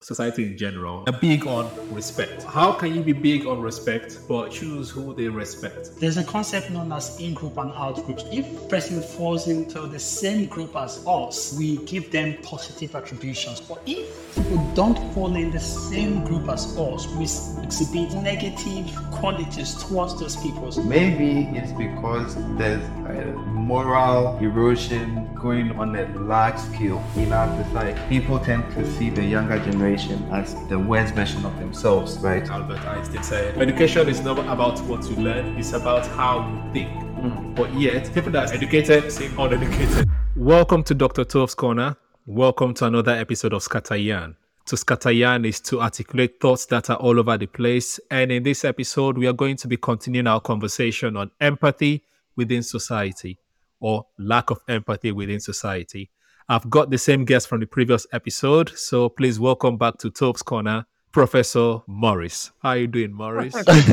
[0.00, 2.42] society in general are big on respect.
[2.42, 5.98] How can you be big on respect but choose who they respect?
[5.98, 8.20] There's a concept known as in group and out group.
[8.30, 13.60] If person falls into the same group as us, we give them positive attributions.
[13.60, 17.24] But if people don't fall in the same group as us, we
[17.64, 20.70] exhibit negative qualities towards those people.
[20.84, 27.98] Maybe it's because there's a moral erosion going on a large scale in our society.
[28.08, 32.44] People tend to see the younger generation as the worst version of themselves, right?
[32.50, 36.90] Albert Einstein said, Education is not about what you learn, it's about how you think.
[36.90, 37.54] Mm.
[37.54, 40.08] But yet, people that are educated seem uneducated.
[40.34, 41.24] Welcome to Dr.
[41.24, 41.96] Tove's Corner.
[42.26, 44.36] Welcome to another episode of Scatter Yarn.
[44.66, 48.00] To Scatter Yarn is to articulate thoughts that are all over the place.
[48.10, 52.02] And in this episode, we are going to be continuing our conversation on empathy
[52.34, 53.38] within society
[53.78, 56.10] or lack of empathy within society.
[56.48, 60.42] I've got the same guest from the previous episode, so please welcome back to Tove's
[60.42, 62.52] Corner, Professor Morris.
[62.62, 63.52] How are you doing, Morris?
[63.56, 63.92] oh,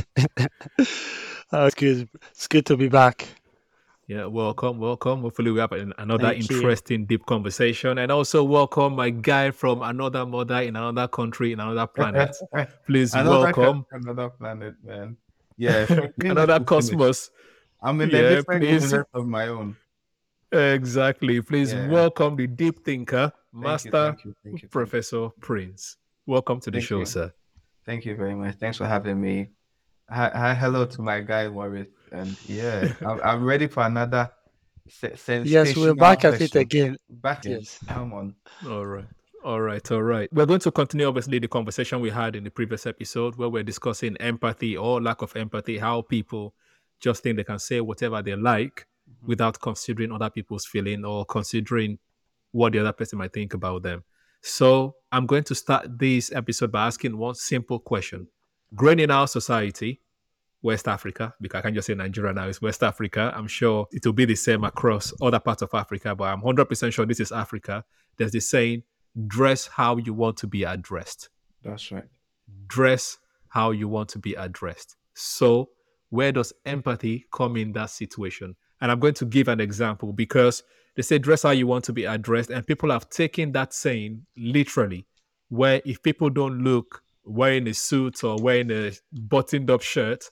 [1.65, 2.07] it's good.
[2.29, 3.27] It's good to be back.
[4.05, 5.21] Yeah, welcome, welcome.
[5.21, 7.05] Hopefully, we have another Thank interesting, you.
[7.07, 7.97] deep conversation.
[7.97, 12.35] And also, welcome my guy from another mother in another country, in another planet.
[12.85, 13.87] Please another welcome.
[13.91, 15.17] Another planet, man.
[15.57, 15.85] Yeah.
[16.19, 17.31] another cosmos.
[17.81, 19.75] I'm in yeah, a different universe of my own.
[20.53, 21.41] Exactly.
[21.41, 21.87] Please yeah.
[21.87, 25.97] welcome the deep thinker, thank Master you, thank you, thank you, Professor Prince.
[26.27, 27.33] Welcome to the show, sir.
[27.85, 28.55] Thank you very much.
[28.55, 29.49] Thanks for having me.
[30.09, 34.29] Hi, hi hello to my guy Warwick, and yeah, I'm, I'm ready for another.
[34.87, 36.97] Se- yes, we're back at it again.
[37.09, 37.79] Back yes.
[37.87, 38.35] Come on.
[38.67, 39.05] All right.
[39.43, 40.31] All right, all right.
[40.31, 43.63] We're going to continue, obviously, the conversation we had in the previous episode where we're
[43.63, 46.53] discussing empathy or lack of empathy, how people
[47.01, 49.27] just think they can say whatever they like mm-hmm.
[49.27, 51.99] without considering other people's feeling or considering
[52.51, 54.03] what the other person might think about them.
[54.41, 58.27] So I'm going to start this episode by asking one simple question.
[58.75, 60.01] Growing in our society,
[60.61, 63.31] West Africa, because I can't just say Nigeria now, it's West Africa.
[63.35, 66.91] I'm sure it will be the same across other parts of Africa, but I'm 100%
[66.91, 67.83] sure this is Africa.
[68.17, 68.83] There's this saying,
[69.27, 71.29] dress how you want to be addressed.
[71.63, 72.05] That's right.
[72.67, 73.17] Dress
[73.49, 74.95] how you want to be addressed.
[75.13, 75.69] So,
[76.09, 78.55] where does empathy come in that situation?
[78.83, 80.61] And I'm going to give an example because
[80.95, 84.25] they say dress how you want to be addressed, and people have taken that saying
[84.35, 85.07] literally.
[85.47, 90.25] Where if people don't look wearing a suit or wearing a buttoned up shirt,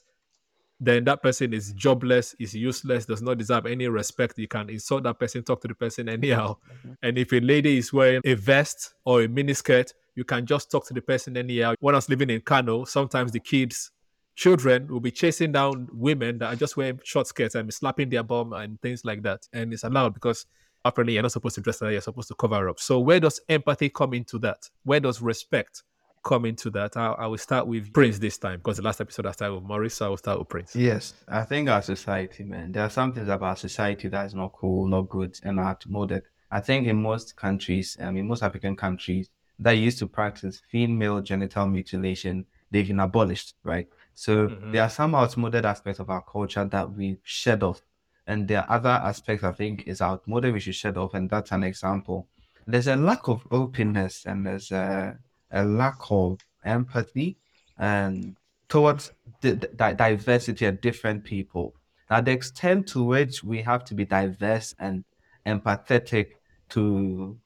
[0.81, 4.37] then that person is jobless, is useless, does not deserve any respect.
[4.37, 6.57] You can insult that person, talk to the person anyhow.
[6.79, 6.93] Mm-hmm.
[7.03, 10.85] And if a lady is wearing a vest or a miniskirt, you can just talk
[10.87, 11.75] to the person anyhow.
[11.79, 13.91] When I was living in Kano, sometimes the kids
[14.35, 18.23] children will be chasing down women that are just wearing short skirts and slapping their
[18.23, 19.47] bum and things like that.
[19.53, 20.45] And it's allowed because
[20.85, 22.79] apparently you're not supposed to dress like that, you're supposed to cover up.
[22.79, 24.69] So where does empathy come into that?
[24.83, 25.83] Where does respect
[26.23, 26.97] come into that?
[26.97, 29.63] I, I will start with Prince this time because the last episode I started with
[29.63, 30.75] Morris, so I will start with Prince.
[30.75, 34.53] Yes, I think our society, man, there are some things about society that is not
[34.53, 36.23] cool, not good, and not outmoded.
[36.51, 41.21] I think in most countries, I mean, most African countries that used to practice female
[41.21, 43.87] genital mutilation, they've been abolished, right?
[44.13, 44.71] So mm-hmm.
[44.71, 47.81] there are some outmoded aspects of our culture that we shed off.
[48.27, 51.13] And there are other aspects I think is outmoded we should shed off.
[51.13, 52.27] And that's an example.
[52.67, 55.17] There's a lack of openness and there's a,
[55.51, 57.37] a lack of empathy
[57.77, 58.35] and
[58.69, 59.11] towards
[59.41, 61.73] the, the diversity of different people.
[62.09, 65.03] Now, the extent to which we have to be diverse and
[65.45, 66.27] empathetic
[66.69, 67.37] to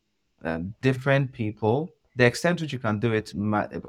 [0.43, 3.33] um, different people, the extent to which you can do it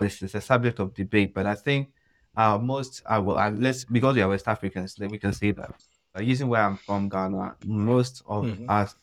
[0.00, 1.34] is a subject of debate.
[1.34, 1.88] But I think
[2.36, 5.52] uh, most, uh, well, uh, let's because we are West Africans, then we can say
[5.52, 5.74] that.
[6.16, 8.68] Uh, using where I'm from, Ghana, most of mm-hmm.
[8.68, 8.94] us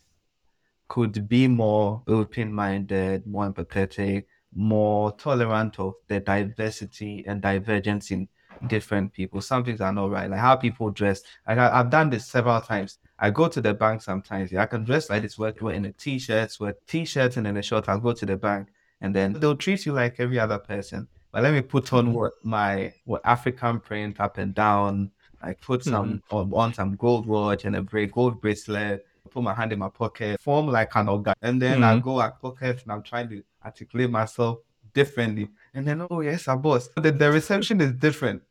[0.88, 8.28] could be more open-minded, more empathetic, more tolerant of the diversity and divergence in
[8.68, 9.42] different people.
[9.42, 11.22] Some things are not right, like how people dress.
[11.48, 13.00] Like I, have done this several times.
[13.20, 14.52] I go to the bank sometimes.
[14.52, 17.58] Yeah, I can dress like this, wear, wear in a t-shirt, wear t-shirt and then
[17.58, 17.90] a short.
[17.90, 18.70] I'll go to the bank,
[19.02, 21.08] and then they'll treat you like every other person.
[21.34, 22.14] But let me put on mm-hmm.
[22.14, 25.12] what my what African print up and down.
[25.42, 26.54] I put some mm-hmm.
[26.54, 29.06] on, some gold watch and a great gold bracelet.
[29.32, 31.98] Put my hand in my pocket, form like an organ, and then mm-hmm.
[31.98, 34.60] I go at pocket and I'm trying to articulate myself
[34.94, 35.50] differently.
[35.74, 36.88] And then oh yes, I boss.
[36.96, 38.44] The, the reception is different.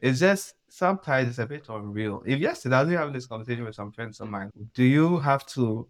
[0.00, 2.22] It's just sometimes it's a bit unreal.
[2.24, 5.44] If yesterday I was having this conversation with some friends of mine, do you have
[5.46, 5.88] to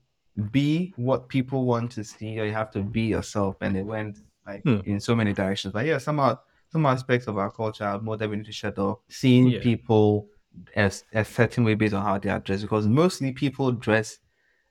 [0.50, 3.56] be what people want to see, or you have to be yourself?
[3.60, 4.80] And it went like hmm.
[4.84, 5.72] in so many directions.
[5.72, 6.38] But yeah, some
[6.70, 8.98] some aspects of our culture are more that we need to shut off.
[9.08, 9.60] Seeing yeah.
[9.60, 10.28] people
[10.74, 14.18] as a certain way based on how they are dressed, because mostly people dress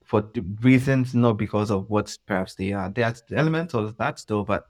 [0.04, 0.30] for
[0.62, 2.90] reasons not because of what perhaps they are.
[2.90, 4.66] There's elements of that still, but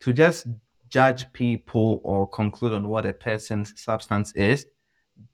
[0.00, 0.46] to just
[0.88, 4.66] judge people or conclude on what a person's substance is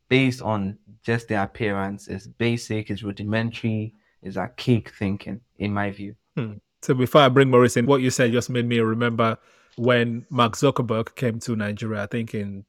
[0.08, 6.14] based on just their appearance is basic, is rudimentary, is archaic thinking, in my view.
[6.36, 6.54] Hmm.
[6.82, 9.38] So before I bring Morris in, what you said just made me remember
[9.76, 12.64] when Mark Zuckerberg came to Nigeria, I think in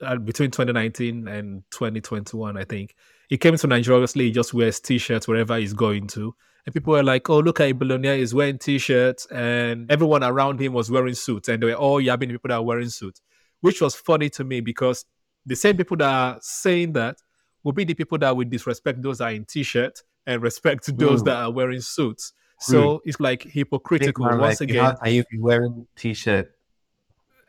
[0.00, 2.94] uh, between 2019 and 2021, I think.
[3.28, 6.34] He came to Nigeria, obviously, he just wears t shirts wherever he's going to.
[6.64, 9.26] And people were like, oh, look at Billionaire, he's wearing t shirts.
[9.26, 11.48] And everyone around him was wearing suits.
[11.48, 13.20] And they were all yabbing people that are wearing suits,
[13.60, 15.04] which was funny to me because
[15.46, 17.16] the same people that are saying that
[17.64, 20.86] will be the people that would disrespect those that are in t shirts and respect
[20.98, 21.26] those mm.
[21.26, 22.32] that are wearing suits.
[22.58, 23.00] So mm.
[23.04, 24.96] it's like hypocritical once like, again.
[25.00, 26.52] Are you wearing t shirt?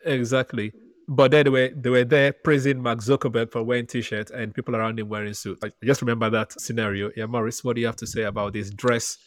[0.05, 0.71] Exactly.
[1.07, 4.75] But then they were they were there praising Mark Zuckerberg for wearing t-shirt and people
[4.75, 5.63] around him wearing suits.
[5.63, 7.09] I just remember that scenario.
[7.15, 9.17] Yeah, Morris, what do you have to say about this dress?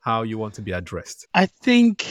[0.00, 1.26] How you want to be addressed?
[1.34, 2.06] I think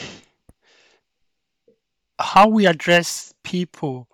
[2.19, 4.09] how we address people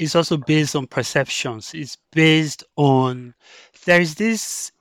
[0.00, 1.72] is also based on perceptions.
[1.72, 3.34] It's based on
[3.84, 4.72] there is this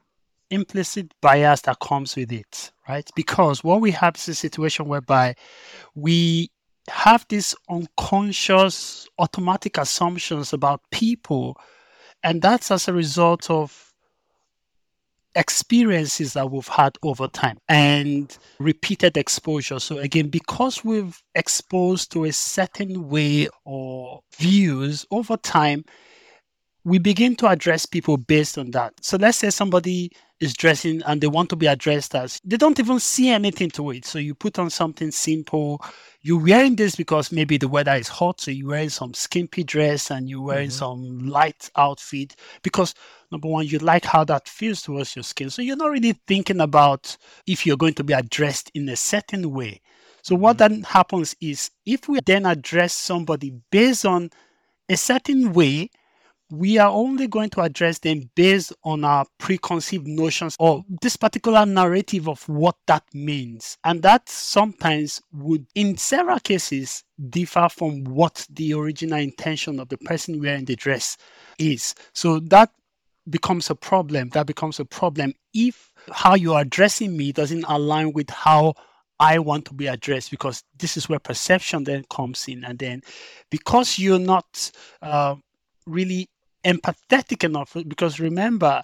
[0.50, 3.10] implicit bias that comes with it, right?
[3.16, 5.36] Because what we have is a situation whereby
[5.96, 6.50] we
[6.90, 11.60] have these unconscious automatic assumptions about people
[12.24, 13.94] and that's as a result of
[15.36, 22.24] experiences that we've had over time and repeated exposure so again because we've exposed to
[22.24, 25.84] a certain way or views over time
[26.88, 28.94] we begin to address people based on that.
[29.02, 30.10] So let's say somebody
[30.40, 33.92] is dressing and they want to be addressed as they don't even see anything to
[33.92, 34.06] it.
[34.06, 35.82] So you put on something simple.
[36.22, 40.12] You're wearing this because maybe the weather is hot, so you're wearing some skimpy dress
[40.12, 40.78] and you're wearing mm-hmm.
[40.78, 42.94] some light outfit because
[43.32, 45.50] number one, you like how that feels towards your skin.
[45.50, 49.52] So you're not really thinking about if you're going to be addressed in a certain
[49.52, 49.82] way.
[50.22, 50.74] So what mm-hmm.
[50.74, 54.30] then happens is if we then address somebody based on
[54.90, 55.90] a certain way,
[56.50, 61.66] we are only going to address them based on our preconceived notions or this particular
[61.66, 63.78] narrative of what that means.
[63.84, 69.98] And that sometimes would, in several cases, differ from what the original intention of the
[69.98, 71.18] person wearing the dress
[71.60, 71.96] is.
[72.14, 72.72] So that
[73.30, 74.30] becomes a problem.
[74.30, 78.76] That becomes a problem if how you're addressing me doesn't align with how
[79.20, 82.64] I want to be addressed because this is where perception then comes in.
[82.64, 83.02] And then
[83.50, 84.72] because you're not
[85.02, 85.36] uh,
[85.86, 86.30] really
[86.68, 88.84] empathetic enough because remember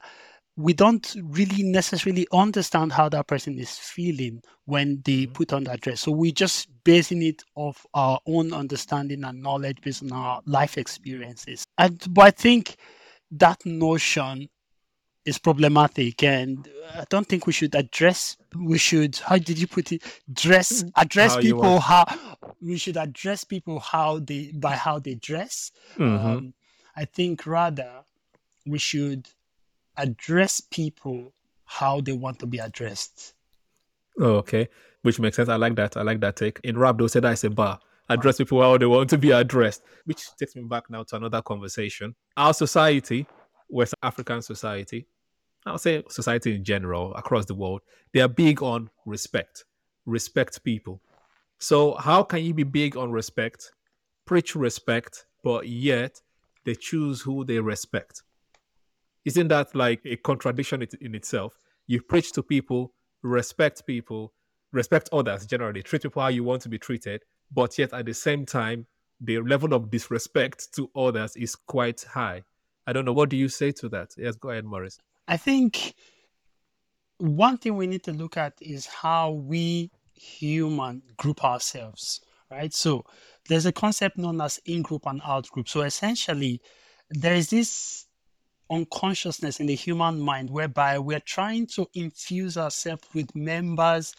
[0.55, 5.33] we don't really necessarily understand how that person is feeling when they mm-hmm.
[5.33, 6.01] put on that dress.
[6.01, 10.77] So we're just basing it off our own understanding and knowledge based on our life
[10.77, 11.65] experiences.
[11.77, 12.75] And but I think
[13.31, 14.47] that notion
[15.25, 19.93] is problematic and I don't think we should address we should how did you put
[19.93, 20.03] it
[20.33, 22.05] dress address how people how
[22.61, 25.71] we should address people how they by how they dress.
[25.97, 26.27] Mm-hmm.
[26.27, 26.53] Um,
[26.95, 28.03] I think rather
[28.65, 29.27] we should
[29.97, 31.33] address people
[31.65, 33.33] how they want to be addressed.
[34.19, 34.69] Oh, okay.
[35.01, 35.49] Which makes sense.
[35.49, 35.97] I like that.
[35.97, 36.59] I like that take.
[36.63, 37.79] In rap, they'll say that is a bar.
[38.09, 39.83] Address people how they want to be addressed.
[40.05, 42.15] Which takes me back now to another conversation.
[42.37, 43.25] Our society,
[43.69, 45.07] West African society,
[45.65, 47.81] I'll say society in general across the world,
[48.13, 49.65] they are big on respect.
[50.05, 51.01] Respect people.
[51.59, 53.71] So how can you be big on respect,
[54.25, 56.21] preach respect, but yet
[56.65, 58.23] they choose who they respect.
[59.25, 61.57] Isn't that like a contradiction in itself?
[61.87, 64.33] You preach to people, respect people,
[64.71, 68.13] respect others generally, treat people how you want to be treated, but yet at the
[68.13, 68.85] same time,
[69.21, 72.43] the level of disrespect to others is quite high.
[72.85, 73.13] I don't know.
[73.13, 74.09] What do you say to that?
[74.17, 74.99] Yes, go ahead, Morris.
[75.27, 75.93] I think
[77.17, 82.19] one thing we need to look at is how we human group ourselves,
[82.53, 82.73] right?
[82.73, 83.05] So
[83.49, 85.67] there's a concept known as in group and out group.
[85.67, 86.61] So essentially,
[87.09, 88.07] there is this
[88.71, 94.15] unconsciousness in the human mind whereby we're trying to infuse ourselves with members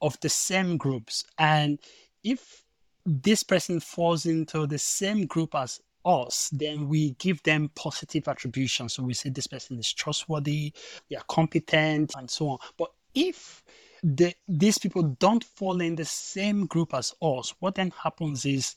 [0.00, 1.24] of the same groups.
[1.38, 1.78] And
[2.24, 2.64] if
[3.04, 8.88] this person falls into the same group as us, then we give them positive attribution.
[8.88, 10.72] So we say this person is trustworthy,
[11.08, 12.58] they are competent, and so on.
[12.76, 13.62] But if
[14.02, 18.74] the, these people don't fall in the same group as us, what then happens is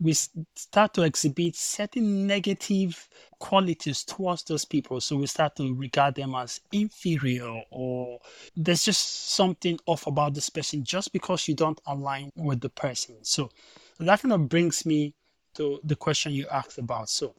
[0.00, 3.06] we start to exhibit certain negative
[3.38, 4.98] qualities towards those people.
[5.00, 8.18] So we start to regard them as inferior, or
[8.56, 13.16] there's just something off about this person just because you don't align with the person.
[13.22, 13.50] So
[13.98, 15.14] that kind of brings me
[15.54, 17.10] to the question you asked about.
[17.10, 17.34] So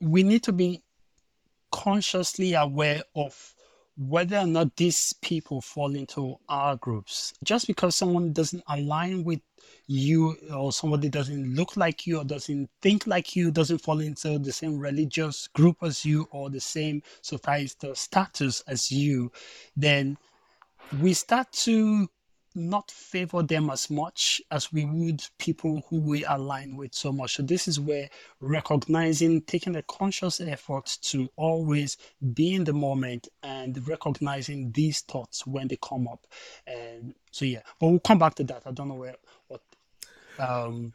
[0.00, 0.82] we need to be
[1.72, 3.53] consciously aware of
[3.96, 7.32] whether or not these people fall into our groups.
[7.44, 9.40] Just because someone doesn't align with
[9.86, 14.38] you or somebody doesn't look like you or doesn't think like you, doesn't fall into
[14.38, 19.30] the same religious group as you or the same societal status as you,
[19.76, 20.16] then
[21.00, 22.08] we start to
[22.54, 27.36] not favor them as much as we would people who we align with so much.
[27.36, 28.08] So this is where
[28.40, 31.96] recognizing, taking a conscious effort to always
[32.34, 36.26] be in the moment and recognizing these thoughts when they come up.
[36.66, 38.62] And so yeah, but we'll come back to that.
[38.66, 39.16] I don't know where
[39.48, 39.62] what
[40.38, 40.92] um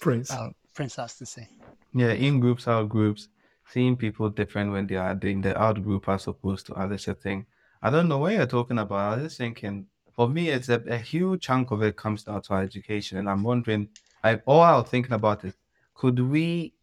[0.00, 0.30] Prince.
[0.30, 1.48] uh, Prince has to say.
[1.92, 3.28] Yeah, in groups, out groups,
[3.68, 7.08] seeing people different when they are doing the out group as opposed to others.
[7.08, 7.46] A thing.
[7.82, 8.98] I don't know what you're talking about.
[8.98, 9.86] I was just thinking.
[10.16, 13.28] For me, it's a, a huge chunk of it comes down to our education, and
[13.28, 13.88] I'm wondering.
[14.22, 15.54] Like all I was thinking about is,
[15.94, 16.74] could we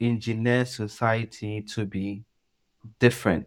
[0.00, 2.24] engineer society to be
[2.98, 3.46] different,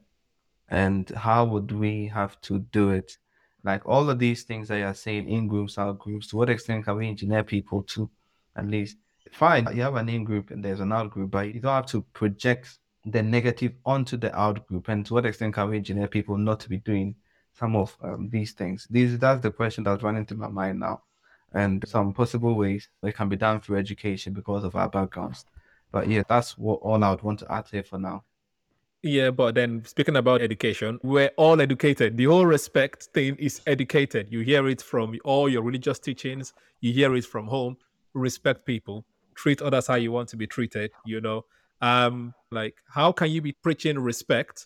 [0.70, 3.18] and how would we have to do it?
[3.64, 6.28] Like all of these things that you're saying in groups, out groups.
[6.28, 8.10] To what extent can we engineer people to,
[8.56, 8.98] at least?
[9.32, 11.86] fine, you have an in group and there's an out group, but you don't have
[11.88, 14.88] to project the negative onto the out group.
[14.88, 17.16] And to what extent can we engineer people not to be doing
[17.58, 18.88] some of um, these things?
[18.90, 21.04] These that's the question that's running through my mind now,
[21.54, 25.46] and some possible ways it can be done through education because of our backgrounds.
[25.92, 28.24] But yeah, that's what all I would want to add here for now.
[29.02, 32.18] Yeah, but then speaking about education, we're all educated.
[32.18, 34.32] The whole respect thing is educated.
[34.32, 37.78] You hear it from all your religious teachings, you hear it from home.
[38.16, 41.46] Respect people, treat others how you want to be treated, you know.
[41.82, 44.66] Um, like how can you be preaching respect,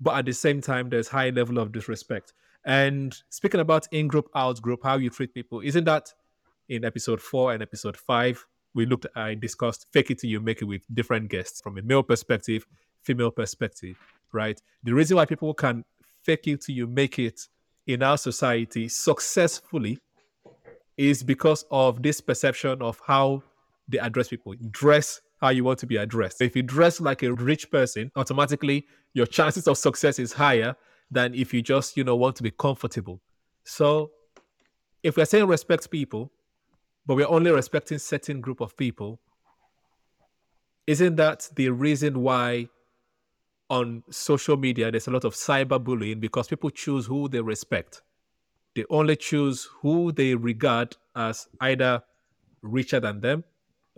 [0.00, 2.32] but at the same time there's high level of disrespect?
[2.64, 6.12] And speaking about in-group, out-group, how you treat people, isn't that
[6.68, 8.44] in episode four and episode five?
[8.74, 11.78] We looked uh, I discussed fake it till you make it with different guests from
[11.78, 12.66] a male perspective,
[13.02, 13.96] female perspective,
[14.32, 14.60] right?
[14.84, 15.84] The reason why people can
[16.22, 17.40] fake it till you make it
[17.86, 19.98] in our society successfully
[20.96, 23.42] is because of this perception of how
[23.88, 24.54] they address people.
[24.70, 26.40] Dress how you want to be addressed.
[26.40, 30.76] If you dress like a rich person, automatically your chances of success is higher
[31.10, 33.20] than if you just, you know, want to be comfortable.
[33.64, 34.10] So
[35.02, 36.32] if we're saying respect people,
[37.06, 39.20] but we're only respecting certain group of people,
[40.86, 42.68] isn't that the reason why
[43.70, 48.02] on social media there's a lot of cyberbullying because people choose who they respect.
[48.74, 52.02] They only choose who they regard as either
[52.62, 53.44] richer than them.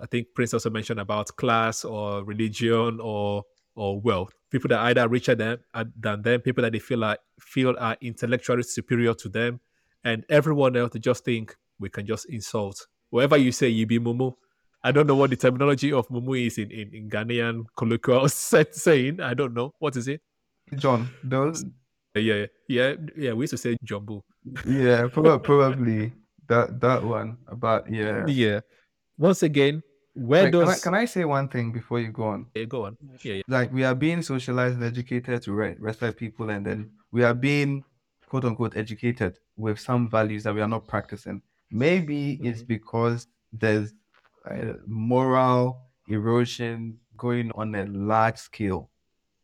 [0.03, 4.33] I think Prince also mentioned about class or religion or or wealth.
[4.51, 7.75] People that are either richer than uh, than them, people that they feel like feel
[7.79, 9.61] are intellectually superior to them,
[10.05, 12.87] and everyone else they just think we can just insult.
[13.11, 14.35] Whatever you say, you be mumu.
[14.83, 18.75] I don't know what the terminology of mumu is in, in, in Ghanaian colloquial set
[18.75, 19.21] saying.
[19.21, 19.75] I don't know.
[19.79, 20.23] What is it?
[20.77, 21.65] John, those
[22.15, 23.33] Yeah, yeah, yeah.
[23.33, 24.25] We used to say jumbo.
[24.67, 26.13] yeah, prob- probably
[26.49, 27.39] that that one.
[27.57, 28.27] But yeah.
[28.27, 28.61] Yeah.
[29.19, 29.83] Once again,
[30.15, 32.47] where Like, can, I, can I say one thing before you go on?
[32.55, 32.97] Yeah, go on?
[33.23, 33.43] Yeah, yeah.
[33.49, 37.35] Like we are being socialized and educated to re- respect people, and then we are
[37.35, 37.85] being
[38.29, 41.43] quote unquote educated with some values that we are not practicing.
[41.71, 43.95] Maybe it's because there's
[44.51, 48.91] uh, moral erosion going on a large scale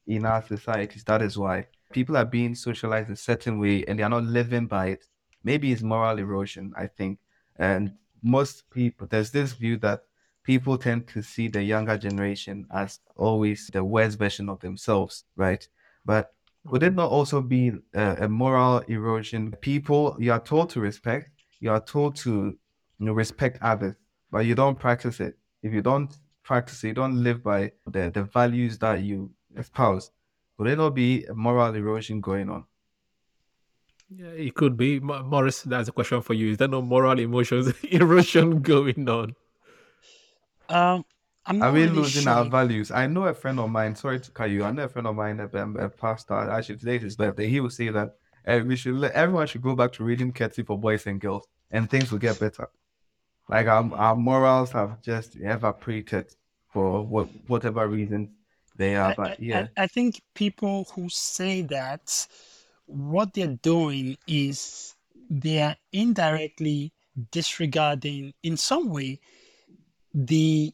[0.06, 1.04] in our societies.
[1.04, 4.66] That is why people are being socialized a certain way and they are not living
[4.66, 5.04] by it.
[5.44, 7.18] Maybe it's moral erosion, I think.
[7.56, 10.02] And most people, there's this view that
[10.46, 15.66] people tend to see the younger generation as always the worst version of themselves, right?
[16.04, 16.32] But
[16.64, 19.52] would it not also be a, a moral erosion?
[19.60, 22.30] People you are told to respect, you are told to
[22.98, 23.96] you know, respect others,
[24.30, 25.36] but you don't practice it.
[25.64, 30.12] If you don't practice it, you don't live by the, the values that you espouse.
[30.58, 32.64] Would it not be a moral erosion going on?
[34.08, 35.00] Yeah, it could be.
[35.00, 36.52] Morris, that's a question for you.
[36.52, 39.34] Is there no moral emotions erosion going on?
[40.68, 41.04] Um,
[41.46, 42.32] I'm not Are we really losing sure.
[42.32, 42.90] our values?
[42.90, 43.94] I know a friend of mine.
[43.94, 44.64] Sorry to cut you.
[44.64, 46.34] I know a friend of mine, a, a pastor.
[46.34, 47.48] Actually, today's his birthday.
[47.48, 50.62] He will say that uh, we should let, everyone should go back to reading Ketty
[50.62, 52.68] for boys and girls, and things will get better.
[53.48, 56.34] Like our our morals have just evaporated
[56.72, 58.34] for what whatever reason
[58.76, 59.14] they are.
[59.16, 62.26] But I- yeah, I, I think people who say that,
[62.86, 64.94] what they're doing is
[65.30, 66.92] they are indirectly
[67.30, 69.20] disregarding, in some way,
[70.16, 70.72] the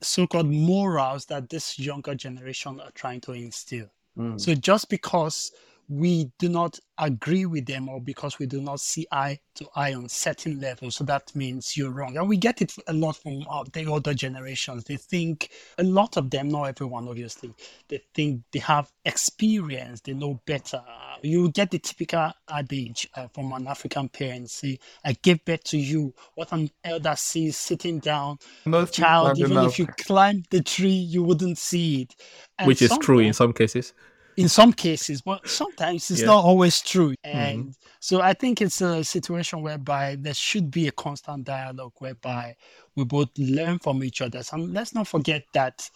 [0.00, 3.86] so-called morals that this younger generation are trying to instill.
[4.16, 4.40] Mm.
[4.40, 5.52] So just because
[5.88, 9.94] we do not agree with them or because we do not see eye to eye
[9.94, 10.96] on certain levels.
[10.96, 12.16] So that means you're wrong.
[12.18, 14.84] And we get it a lot from uh, the older generations.
[14.84, 17.54] They think, a lot of them, not everyone, obviously,
[17.88, 20.82] they think they have experience, they know better.
[21.22, 25.78] You get the typical adage uh, from an African parent say, I give birth to
[25.78, 26.12] you.
[26.34, 29.72] What an elder sees sitting down, Most people child, even enough.
[29.72, 32.14] if you climb the tree, you wouldn't see it.
[32.58, 33.94] And Which is true in some cases.
[34.38, 36.26] In some cases, but sometimes it's Yeah.
[36.28, 37.12] not always true.
[37.24, 42.54] And so I think it's a situation whereby there should be a constant dialogue whereby
[42.94, 44.40] we both learn from each other.
[44.52, 45.90] And let's not forget that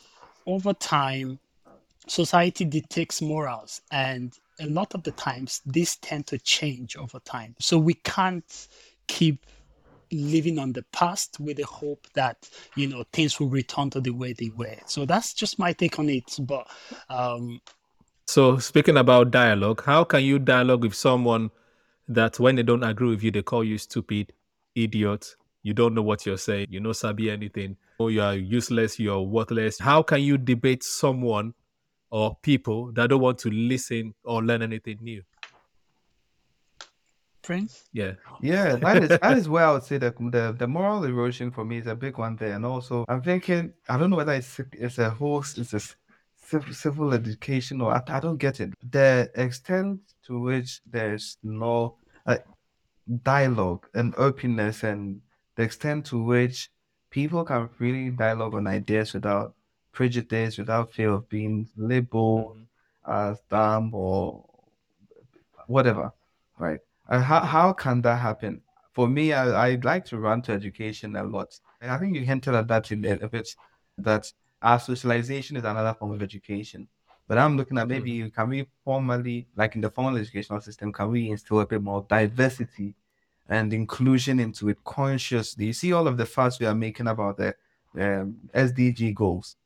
[0.45, 1.39] over time,
[2.09, 7.55] society dictates morals, and a lot of the times these tend to change over time.
[7.61, 8.69] So we can't
[9.07, 9.47] keep
[10.11, 14.11] living on the past with the hope that you know things will return to the
[14.11, 14.77] way they were.
[14.87, 16.37] So that's just my take on it.
[16.41, 16.67] But
[17.09, 17.61] um,
[18.27, 21.51] So speaking about dialogue, how can you dialogue with someone
[22.09, 24.33] that when they don't agree with you, they call you stupid,
[24.75, 28.99] idiot, you don't know what you're saying, you know sabi anything, or you are useless,
[28.99, 29.79] you're worthless.
[29.79, 31.55] How can you debate someone
[32.11, 35.23] or people that don't want to listen or learn anything new?
[37.43, 37.89] Prince.
[37.93, 38.13] Yeah.
[38.41, 41.65] Yeah, that is that is where I would say that the the moral erosion for
[41.65, 44.61] me is a big one there, and also I'm thinking I don't know whether it's
[44.73, 45.81] it's a whole it's a
[46.73, 48.73] civil, education or I, I don't get it.
[48.91, 52.39] The extent to which there's no uh,
[53.23, 55.21] dialogue and openness, and
[55.57, 56.71] the extent to which
[57.11, 59.55] people can freely dialogue on ideas without
[59.93, 62.59] prejudice, without fear of being labeled
[63.07, 64.45] as dumb or
[65.67, 66.13] whatever,
[66.59, 66.81] right?
[67.09, 68.63] And how how can that happen?
[68.93, 71.59] For me, I I like to run to education a lot.
[71.81, 73.49] I think you hinted at that in a bit
[73.99, 74.33] that
[74.63, 76.89] our socialization is another form of education.
[77.29, 81.11] But I'm looking at maybe can we formally, like in the formal educational system, can
[81.11, 82.95] we instill a bit more diversity
[83.49, 85.67] and inclusion into it consciously?
[85.67, 87.55] You see all of the fuss we are making about the
[87.99, 89.57] um, SDG goals.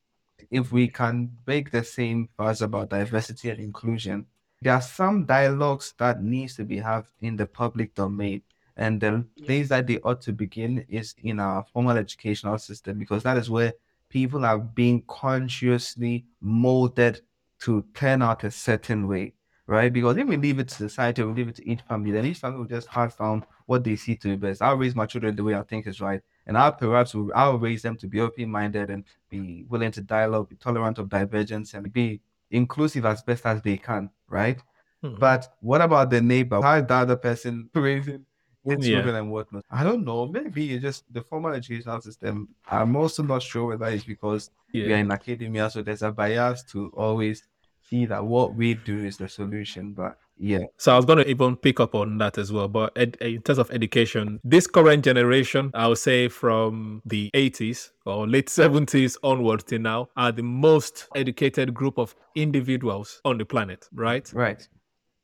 [0.50, 4.26] If we can make the same fuss about diversity and inclusion,
[4.62, 8.42] there are some dialogues that needs to be have in the public domain
[8.76, 13.22] and the place that they ought to begin is in our formal educational system because
[13.22, 13.72] that is where
[14.08, 17.20] people are being consciously molded
[17.60, 19.32] to turn out a certain way
[19.66, 22.24] right because if we leave it to society we leave it to each family then
[22.24, 25.06] each family will just pass down what they see to be best i'll raise my
[25.06, 28.20] children the way i think is right and i'll perhaps i'll raise them to be
[28.20, 33.44] open-minded and be willing to dialogue be tolerant of divergence and be inclusive as best
[33.46, 34.60] as they can right
[35.02, 35.18] Mhm.
[35.20, 36.60] but what about the neighbor?
[36.62, 38.24] How is the other person raising
[38.66, 38.98] its Yeah.
[38.98, 39.64] and?
[39.70, 40.26] I don't know.
[40.26, 42.48] Maybe it's just the formal educational system.
[42.68, 46.62] I'm also not sure whether it's because we are in academia, so there's a bias
[46.72, 47.42] to always
[47.88, 49.92] see that what we do is the solution.
[49.92, 52.68] But yeah, So I was going to even pick up on that as well.
[52.68, 57.92] But ed- in terms of education, this current generation, I would say from the 80s
[58.04, 63.44] or late 70s onwards till now, are the most educated group of individuals on the
[63.46, 64.30] planet, right?
[64.34, 64.68] right.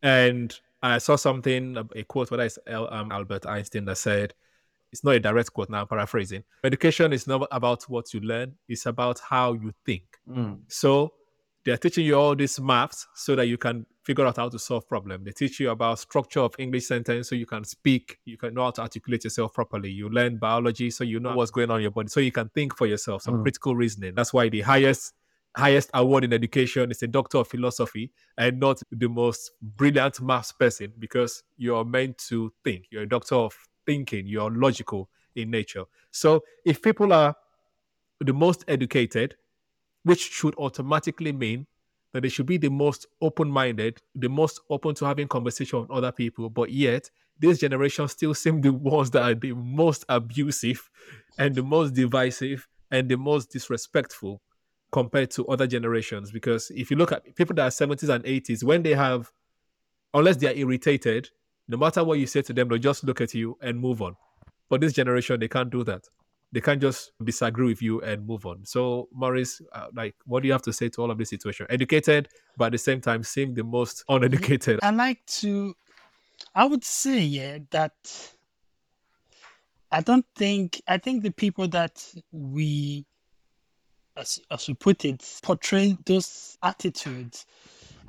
[0.02, 4.34] And I saw something, a quote, whether it's L- um, Albert Einstein that said,
[4.90, 6.44] it's not a direct quote now, I'm paraphrasing.
[6.64, 10.04] Education is not about what you learn, it's about how you think.
[10.28, 10.58] Mm.
[10.68, 11.14] So
[11.64, 14.86] they're teaching you all these maths so that you can figure out how to solve
[14.88, 15.24] problems.
[15.24, 18.64] They teach you about structure of English sentence so you can speak, you can know
[18.64, 19.90] how to articulate yourself properly.
[19.90, 22.48] You learn biology so you know what's going on in your body, so you can
[22.48, 23.42] think for yourself, some Mm.
[23.42, 24.14] critical reasoning.
[24.16, 25.14] That's why the highest
[25.56, 30.52] highest award in education is a doctor of philosophy and not the most brilliant maths
[30.52, 32.86] person because you're meant to think.
[32.90, 35.84] You're a doctor of thinking, you're logical in nature.
[36.10, 37.34] So if people are
[38.20, 39.36] the most educated,
[40.04, 41.66] which should automatically mean
[42.12, 46.12] that they should be the most open-minded, the most open to having conversation with other
[46.12, 46.50] people.
[46.50, 50.90] But yet, this generation still seem the ones that are the most abusive
[51.38, 54.42] and the most divisive and the most disrespectful
[54.92, 56.30] compared to other generations.
[56.30, 59.32] Because if you look at people that are 70s and 80s, when they have,
[60.14, 61.30] unless they are irritated,
[61.68, 64.16] no matter what you say to them, they'll just look at you and move on.
[64.68, 66.08] But this generation, they can't do that
[66.52, 68.64] they can't just disagree with you and move on.
[68.64, 71.66] So, Morris, uh, like, what do you have to say to all of this situation?
[71.70, 72.28] Educated,
[72.58, 74.78] but at the same time, seem the most uneducated.
[74.82, 75.74] I like to,
[76.54, 77.94] I would say, yeah, that
[79.90, 83.06] I don't think, I think the people that we,
[84.16, 87.46] as, as we put it, portraying those attitudes,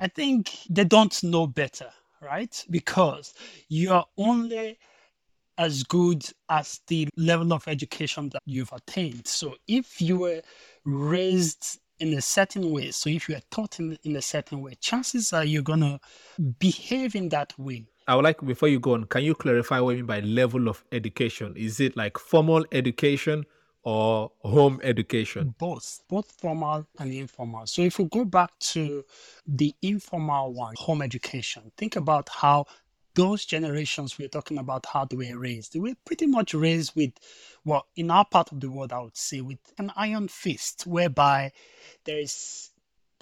[0.00, 1.90] I think they don't know better,
[2.20, 2.64] right?
[2.70, 3.34] Because
[3.68, 4.78] you are only
[5.56, 9.26] as good as the level of education that you've attained.
[9.26, 10.42] So if you were
[10.84, 14.74] raised in a certain way, so if you are taught in, in a certain way,
[14.80, 16.00] chances are you're going to
[16.58, 17.86] behave in that way.
[18.06, 20.68] I would like, before you go on, can you clarify what you mean by level
[20.68, 21.54] of education?
[21.56, 23.44] Is it like formal education
[23.84, 25.54] or home education?
[25.58, 27.66] Both, both formal and informal.
[27.66, 29.04] So if we go back to
[29.46, 32.66] the informal one, home education, think about how
[33.14, 35.72] those generations we're talking about how they were raised.
[35.72, 37.12] They were pretty much raised with,
[37.64, 41.52] well, in our part of the world, I would say, with an iron fist, whereby
[42.04, 42.70] there is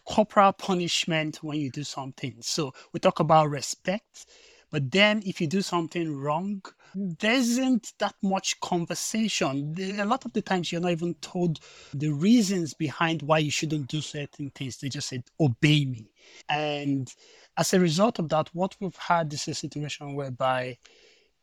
[0.05, 2.37] corporal punishment when you do something.
[2.41, 4.27] So we talk about respect,
[4.71, 6.63] but then if you do something wrong,
[6.95, 9.75] there isn't that much conversation.
[9.99, 11.61] A lot of the times you're not even told
[11.95, 14.79] the reasons behind why you shouldn't do certain things.
[14.79, 16.11] They just said, obey me.
[16.49, 17.13] And
[17.57, 20.79] as a result of that, what we've had is a situation whereby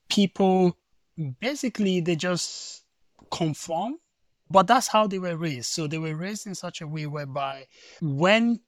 [0.09, 0.77] people
[1.39, 2.83] basically they just
[3.31, 3.97] conform,
[4.49, 5.71] but that's how they were raised.
[5.71, 7.65] So they were raised in such a way whereby
[8.01, 8.59] when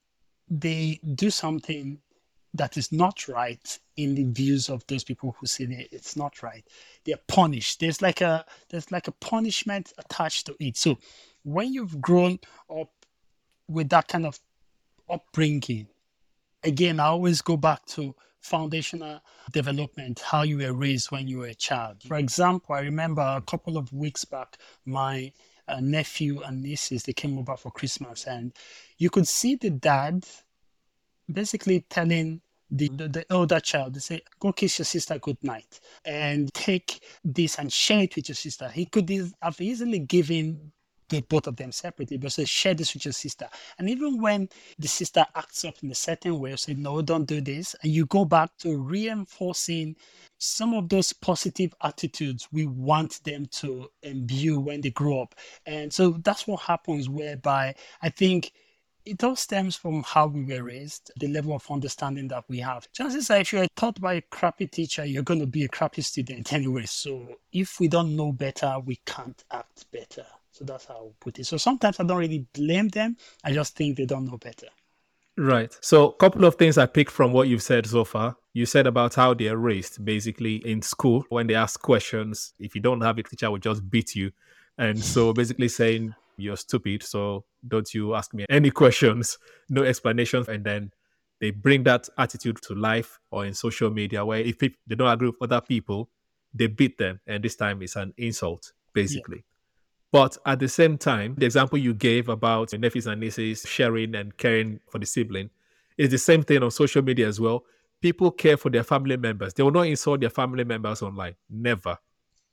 [0.50, 2.00] they do something
[2.54, 6.44] that is not right in the views of those people who say that it's not
[6.44, 6.66] right,
[7.06, 7.80] they're punished.
[7.80, 10.78] There's like a there's like a punishment attached to it.
[10.78, 10.98] So
[11.44, 12.92] when you've grown up
[13.68, 14.40] with that kind of
[15.10, 15.88] upbringing,
[16.64, 21.48] again, I always go back to foundational development, how you were raised when you were
[21.48, 22.02] a child.
[22.04, 25.32] For example, I remember a couple of weeks back, my
[25.68, 28.52] uh, nephew and nieces they came over for Christmas, and
[28.98, 30.26] you could see the dad
[31.32, 35.80] basically telling the, the, the, older child, they say, go kiss your sister good night
[36.06, 38.70] and take this and share it with your sister.
[38.70, 39.10] He could
[39.42, 40.72] have easily given
[41.12, 43.48] the both of them separately, but say, share this with your sister.
[43.78, 47.42] And even when the sister acts up in a certain way, say, no, don't do
[47.42, 49.96] this, and you go back to reinforcing
[50.40, 55.36] some of those positive attitudes we want them to imbue when they grow up.
[55.66, 58.54] And so that's what happens, whereby I think
[59.06, 62.92] it all stems from how we were raised, the level of understanding that we have.
[62.92, 66.02] Chances are, if you're taught by a crappy teacher, you're going to be a crappy
[66.02, 66.86] student anyway.
[66.86, 70.26] So if we don't know better, we can't act better.
[70.52, 71.46] So that's how I put it.
[71.46, 73.18] So sometimes I don't really blame them.
[73.44, 74.68] I just think they don't know better.
[75.38, 75.76] Right.
[75.82, 78.36] So a couple of things I picked from what you've said so far.
[78.54, 82.54] You said about how they're raised basically in school when they ask questions.
[82.60, 84.32] If you don't have it, teacher will just beat you.
[84.78, 89.38] And so basically saying you're stupid, so don't you ask me any questions,
[89.70, 90.92] no explanations, and then
[91.40, 95.30] they bring that attitude to life or in social media where if they don't agree
[95.30, 96.10] with other people,
[96.54, 99.38] they beat them, and this time it's an insult, basically.
[99.38, 99.44] Yeah.
[100.12, 104.36] But at the same time, the example you gave about nephews and nieces sharing and
[104.36, 105.50] caring for the sibling
[105.98, 107.64] is the same thing on social media as well.
[108.02, 109.54] People care for their family members.
[109.54, 111.36] They will not insult their family members online.
[111.50, 111.98] Never,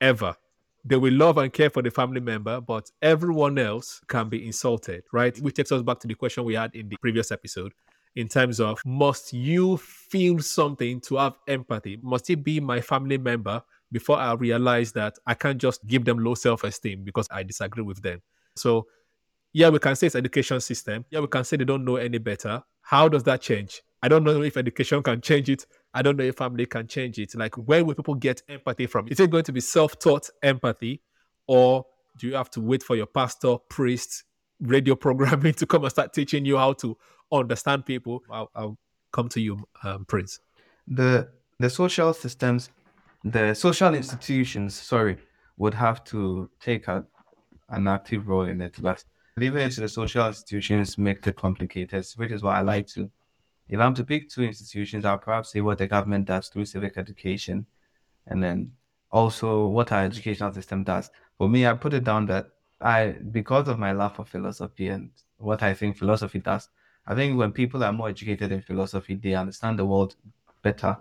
[0.00, 0.36] ever.
[0.84, 5.04] They will love and care for the family member, but everyone else can be insulted,
[5.12, 5.38] right?
[5.40, 7.72] Which takes us back to the question we had in the previous episode
[8.16, 11.98] in terms of must you feel something to have empathy?
[12.02, 13.62] Must it be my family member
[13.92, 17.82] before I realize that I can't just give them low self esteem because I disagree
[17.82, 18.20] with them.
[18.56, 18.86] So,
[19.52, 21.04] yeah, we can say it's education system.
[21.10, 22.62] Yeah, we can say they don't know any better.
[22.82, 23.82] How does that change?
[24.02, 25.66] I don't know if education can change it.
[25.92, 27.34] I don't know if family can change it.
[27.34, 29.08] Like, where will people get empathy from?
[29.08, 31.02] Is it going to be self taught empathy,
[31.46, 31.84] or
[32.16, 34.24] do you have to wait for your pastor, priest,
[34.60, 36.96] radio programming to come and start teaching you how to
[37.32, 38.22] understand people?
[38.30, 38.78] I'll, I'll
[39.12, 40.40] come to you, um, Prince.
[40.86, 42.70] The the social systems
[43.24, 45.18] the social institutions, sorry,
[45.56, 47.04] would have to take a,
[47.68, 48.76] an active role in it.
[48.80, 49.04] But
[49.36, 53.10] leaving it to the social institutions makes it complicated, which is why I like to.
[53.68, 56.96] If I'm to pick two institutions, I'll perhaps say what the government does through civic
[56.96, 57.66] education,
[58.26, 58.72] and then
[59.10, 61.10] also what our educational system does.
[61.36, 62.50] For me, I put it down that
[62.80, 66.68] I, because of my love for philosophy and what I think philosophy does,
[67.06, 70.14] I think when people are more educated in philosophy, they understand the world
[70.62, 70.96] better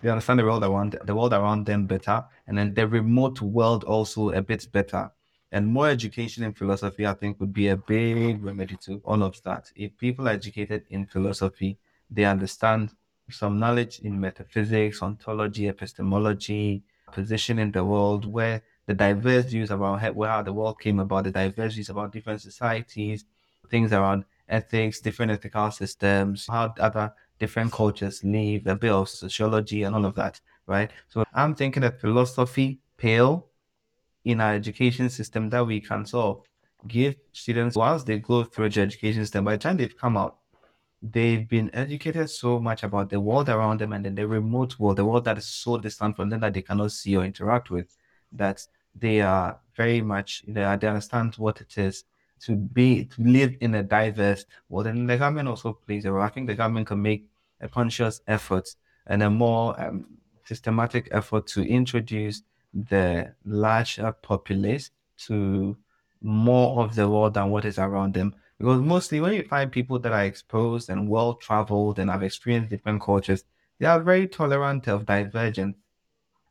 [0.00, 3.84] they understand the world around the world around them better, and then the remote world
[3.84, 5.10] also a bit better.
[5.52, 9.40] And more education in philosophy, I think, would be a big remedy to all of
[9.44, 9.70] that.
[9.76, 11.78] If people are educated in philosophy,
[12.10, 12.90] they understand
[13.30, 16.82] some knowledge in metaphysics, ontology, epistemology,
[17.12, 21.30] position in the world, where the diverse views about how the world came about, the
[21.30, 23.24] diverse views about different societies,
[23.70, 29.82] things around ethics, different ethical systems, how other different cultures live, a bit of sociology
[29.82, 30.90] and all of that, right?
[31.08, 33.46] So I'm thinking that philosophy pale
[34.26, 36.44] in our education system that we can sort of
[36.88, 40.38] give students once they go through the education system, by the time they've come out,
[41.00, 44.96] they've been educated so much about the world around them and then the remote world,
[44.96, 47.96] the world that is so distant from them that they cannot see or interact with,
[48.32, 52.04] that they are very much, you know, they understand what it is
[52.40, 54.88] to be to live in a diverse world.
[54.88, 56.24] And the government also plays a role.
[56.24, 58.68] I think the government can make a conscious effort
[59.06, 62.42] and a more um, systematic effort to introduce
[62.88, 64.90] the larger populace
[65.26, 65.76] to
[66.20, 68.34] more of the world than what is around them.
[68.58, 72.70] Because mostly when you find people that are exposed and well traveled and have experienced
[72.70, 73.44] different cultures,
[73.78, 75.76] they are very tolerant of divergence.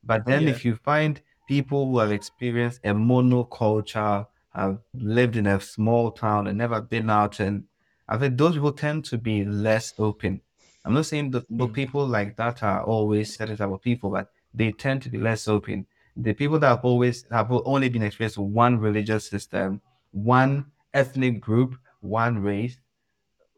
[0.03, 0.49] But then Yeah.
[0.49, 6.47] if you find people who have experienced a monoculture, have lived in a small town
[6.47, 7.65] and never been out, and
[8.07, 10.41] I think those people tend to be less open.
[10.85, 14.31] I'm not saying that the people like that are always certain type of people, but
[14.53, 15.87] they tend to be less open.
[16.17, 21.77] The people that have always have only been to one religious system, one ethnic group,
[22.01, 22.77] one race,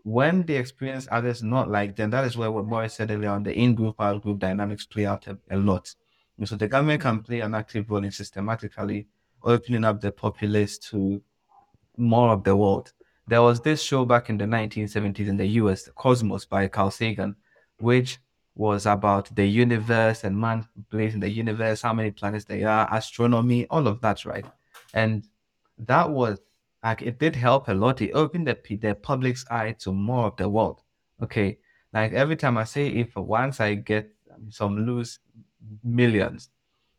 [0.04, 3.44] when they experience others not like them, that is where what Morris said earlier on,
[3.44, 5.94] the in-group, out-group dynamics play out a, a lot.
[6.38, 9.08] And so the government can play an active role in systematically
[9.44, 11.22] opening up the populace to
[11.98, 12.94] more of the world.
[13.28, 17.36] There was this show back in the 1970s in the US, Cosmos by Carl Sagan,
[17.80, 18.20] which
[18.58, 22.88] was about the universe and man place in the universe, how many planets there are,
[22.92, 24.46] astronomy, all of that, right?
[24.94, 25.28] And
[25.78, 26.40] that was
[26.84, 28.02] like it did help a lot.
[28.02, 30.82] It opened the the public's eye to more of the world.
[31.22, 31.60] Okay,
[31.94, 34.12] like every time I say, if once I get
[34.50, 35.20] some loose
[35.84, 36.50] millions,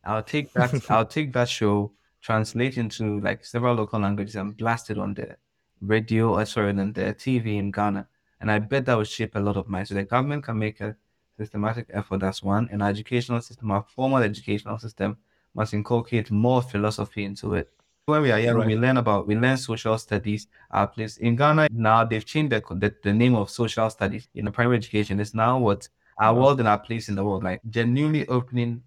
[0.04, 0.72] I'll take that.
[0.90, 5.36] I'll take that show, translate into like several local languages, and blast it on the
[5.80, 8.06] radio, or sorry, on the TV in Ghana.
[8.40, 9.88] And I bet that would shape a lot of minds.
[9.88, 10.94] So the government can make a
[11.38, 12.18] systematic effort.
[12.20, 12.68] That's one.
[12.72, 15.16] An educational system, a formal educational system,
[15.54, 17.70] must inculcate more philosophy into it.
[18.06, 18.66] When we are young, Right.
[18.66, 20.46] we learn about we learn social studies.
[20.70, 24.44] Our place in Ghana now they've changed the, the the name of social studies in
[24.46, 25.20] the primary education.
[25.20, 28.82] It's now what our world and our place in the world, like genuinely opening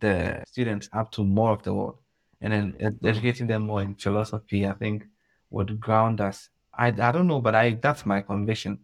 [0.00, 1.98] the students up to more of the world,
[2.40, 4.66] and then ed- educating them more in philosophy.
[4.66, 5.06] I think
[5.50, 6.50] would ground us.
[6.72, 8.78] I I don't know, but I that's my conviction.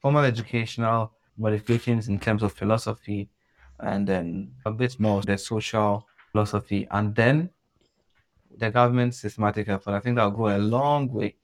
[0.00, 3.30] Formal educational modifications in terms of philosophy,
[3.78, 7.50] and then a bit more of the social philosophy, and then
[8.56, 9.92] the government systematic effort.
[9.92, 11.36] I think that'll go a long way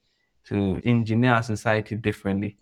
[0.45, 2.57] to engineer our society differently.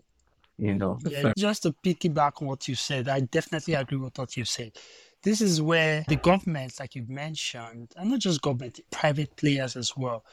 [0.56, 4.36] You know, Yeah, just to piggyback on what you said, I definitely agree with what
[4.36, 4.72] you said.
[5.22, 9.96] This is where the government, like you've mentioned, and not just government, private players as
[9.96, 10.24] well,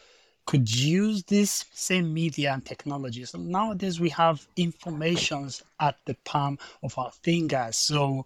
[0.46, 3.24] could use this same media and technology.
[3.26, 7.78] So nowadays we have informations at the palm of our fingers.
[7.78, 8.26] So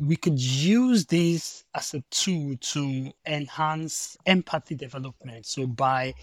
[0.00, 5.46] we could use this as a tool to enhance empathy development.
[5.46, 6.14] So by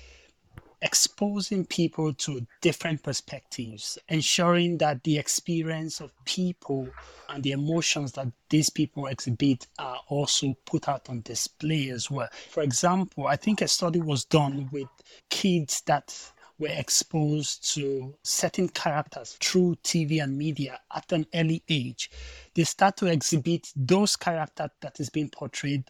[0.86, 6.88] exposing people to different perspectives, ensuring that the experience of people
[7.28, 12.30] and the emotions that these people exhibit are also put out on display as well.
[12.52, 14.88] For example, I think a study was done with
[15.32, 16.16] kids that
[16.60, 22.12] were exposed to certain characters through TV and media at an early age.
[22.54, 25.86] They start to exhibit those characters that is being portrayed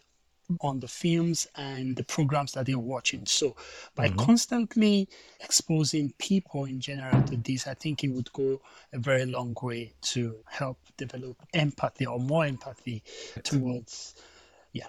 [0.60, 3.26] on the films and the programs that they're watching.
[3.26, 3.56] So
[3.94, 5.08] by constantly
[5.40, 8.60] exposing people in general to this, I think it would go
[8.92, 13.02] a very long way to help develop empathy or more empathy
[13.42, 14.14] towards
[14.72, 14.86] yeah.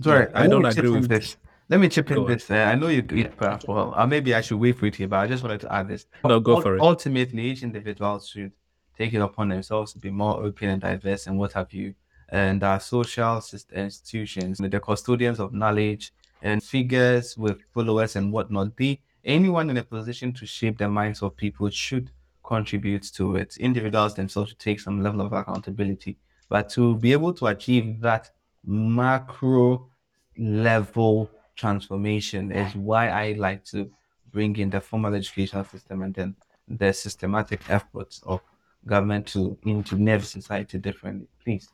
[0.00, 1.36] sorry, I let don't me agree with this.
[1.68, 2.28] Let me chip in Go on.
[2.28, 2.50] this.
[2.50, 5.18] Uh, I know you, you well, or maybe I should wait for it here, but
[5.18, 6.06] I just wanted to add this.
[6.24, 6.80] No, go Ul- for it.
[6.80, 8.52] Ultimately, each individual should
[8.96, 11.94] take it upon themselves to be more open and diverse and what have you.
[12.28, 16.12] And our social institutions, the custodians of knowledge
[16.42, 21.22] and figures with followers and whatnot, they, anyone in a position to shape the minds
[21.22, 22.10] of people should
[22.44, 23.56] contribute to it.
[23.58, 26.18] Individuals themselves should take some level of accountability.
[26.48, 28.30] But to be able to achieve that
[28.64, 29.88] macro
[30.36, 33.90] level transformation is why I like to
[34.30, 36.36] bring in the formal educational system and then
[36.68, 38.40] the systematic efforts of
[38.86, 41.26] government to engineer society differently.
[41.42, 41.68] Please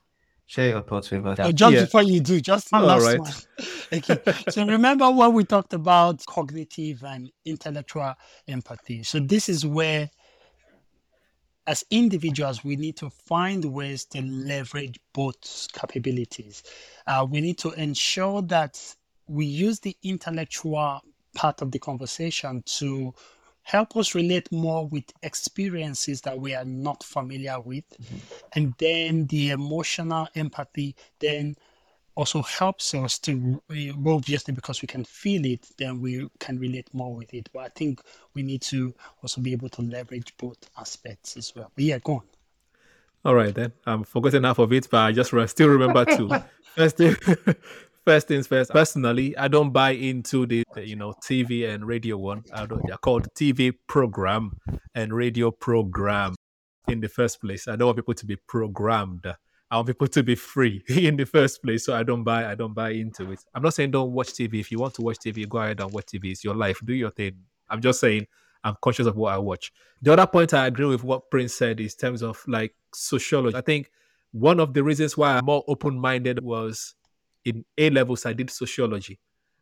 [0.46, 1.38] share your thoughts with us.
[1.40, 1.80] Oh, just Yeah.
[1.82, 3.20] before you do, just one All last right.
[3.20, 3.32] one.
[3.92, 4.18] Okay.
[4.48, 8.14] so remember what we talked about cognitive and intellectual
[8.48, 9.02] empathy.
[9.02, 10.10] So this is where
[11.66, 16.62] as individuals, we need to find ways to leverage both capabilities.
[17.06, 18.78] Uh, we need to ensure that
[19.28, 21.00] we use the intellectual
[21.34, 23.14] part of the conversation to
[23.64, 27.84] help us relate more with experiences that we are not familiar with.
[27.90, 28.16] Mm-hmm.
[28.52, 31.56] And then the emotional empathy then
[32.14, 36.58] also helps us to, uh, well, obviously, because we can feel it, then we can
[36.58, 37.48] relate more with it.
[37.52, 38.02] But I think
[38.34, 41.72] we need to also be able to leverage both aspects as well.
[41.74, 42.22] But yeah, go on.
[43.24, 43.72] All right then.
[43.86, 46.30] I'm forgetting half of it, but I just re- still remember two.
[46.76, 47.16] first thing,
[48.04, 48.70] first things first.
[48.70, 52.44] Personally, I don't buy into the you know TV and radio one.
[52.52, 54.52] I don't, they're called TV program
[54.94, 56.34] and radio program
[56.88, 57.68] in the first place.
[57.68, 59.26] I don't want people to be programmed.
[59.70, 61.86] I want people to be free in the first place.
[61.86, 62.50] So I don't buy.
[62.50, 63.40] I don't buy into it.
[63.54, 64.60] I'm not saying don't watch TV.
[64.60, 66.32] If you want to watch TV, go ahead and watch TV.
[66.32, 66.80] It's your life.
[66.84, 67.38] Do your thing.
[67.68, 68.26] I'm just saying
[68.62, 69.72] I'm conscious of what I watch.
[70.02, 73.56] The other point I agree with what Prince said is terms of like sociology.
[73.56, 73.90] I think
[74.32, 76.94] one of the reasons why I'm more open minded was
[77.44, 79.18] in A levels, I did sociology.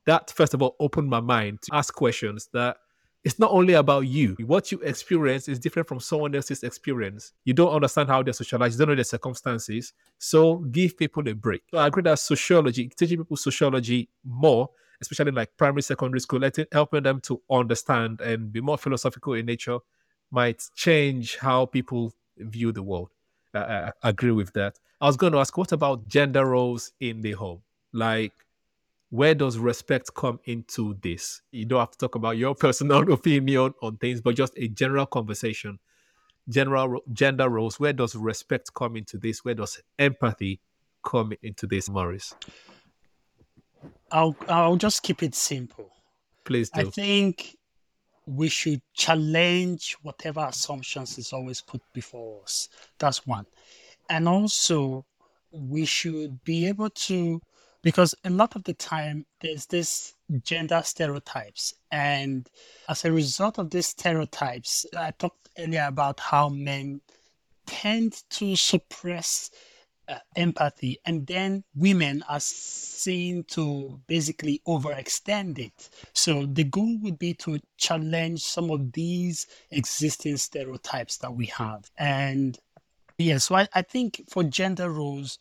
[0.06, 2.76] That, first of all, opened my mind to ask questions that
[3.24, 4.36] it's not only about you.
[4.46, 7.32] What you experience is different from someone else's experience.
[7.44, 9.92] You don't understand how they're socialized, you don't know their circumstances.
[10.18, 11.62] So give people a break.
[11.70, 16.40] So I agree that sociology, teaching people sociology more, especially in like primary, secondary school,
[16.40, 19.78] letting, helping them to understand and be more philosophical in nature
[20.32, 23.10] might change how people view the world.
[23.54, 24.78] I, I agree with that.
[25.00, 27.62] I was going to ask, what about gender roles in the home?
[27.92, 28.32] Like,
[29.10, 31.42] where does respect come into this?
[31.50, 35.06] You don't have to talk about your personal opinion on things, but just a general
[35.06, 35.78] conversation.
[36.48, 37.78] General gender roles.
[37.78, 39.44] Where does respect come into this?
[39.44, 40.60] Where does empathy
[41.04, 42.34] come into this, Morris?
[44.10, 45.90] I'll I'll just keep it simple.
[46.44, 46.80] Please do.
[46.80, 47.56] I think
[48.26, 52.68] we should challenge whatever assumptions is always put before us.
[52.98, 53.46] That's one.
[54.08, 55.04] And also
[55.50, 57.40] we should be able to
[57.82, 61.74] because a lot of the time there's this gender stereotypes.
[61.90, 62.48] And
[62.88, 67.00] as a result of these stereotypes i talked earlier about how men
[67.66, 69.50] tend to suppress
[70.08, 70.98] uh, empathy.
[71.04, 75.90] And then women are seen to basically overextend it.
[76.12, 81.90] So the goal would be to challenge some of these existing stereotypes that we have.
[81.98, 82.58] And
[83.18, 85.38] yeah so i, I think for gender roles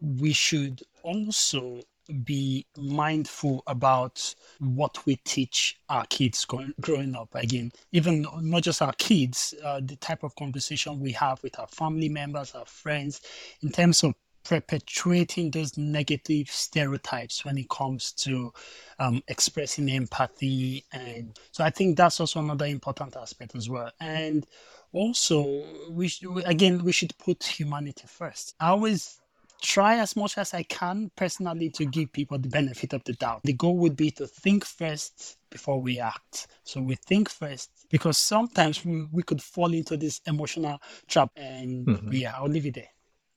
[0.00, 1.80] we should also
[2.24, 7.34] be mindful about what we teach our kids going, growing up.
[7.34, 11.68] Again, even not just our kids, uh, the type of conversation we have with our
[11.68, 13.20] family members, our friends,
[13.62, 18.52] in terms of perpetuating those negative stereotypes when it comes to
[18.98, 20.84] um, expressing empathy.
[20.92, 23.90] And so I think that's also another important aspect as well.
[24.00, 24.46] And
[24.92, 28.56] also, we should, again, we should put humanity first.
[28.58, 29.19] I always
[29.60, 33.42] try as much as I can personally to give people the benefit of the doubt.
[33.44, 36.46] The goal would be to think first before we act.
[36.64, 41.86] So we think first because sometimes we, we could fall into this emotional trap and
[41.86, 42.12] mm-hmm.
[42.12, 42.88] yeah, I'll leave it there.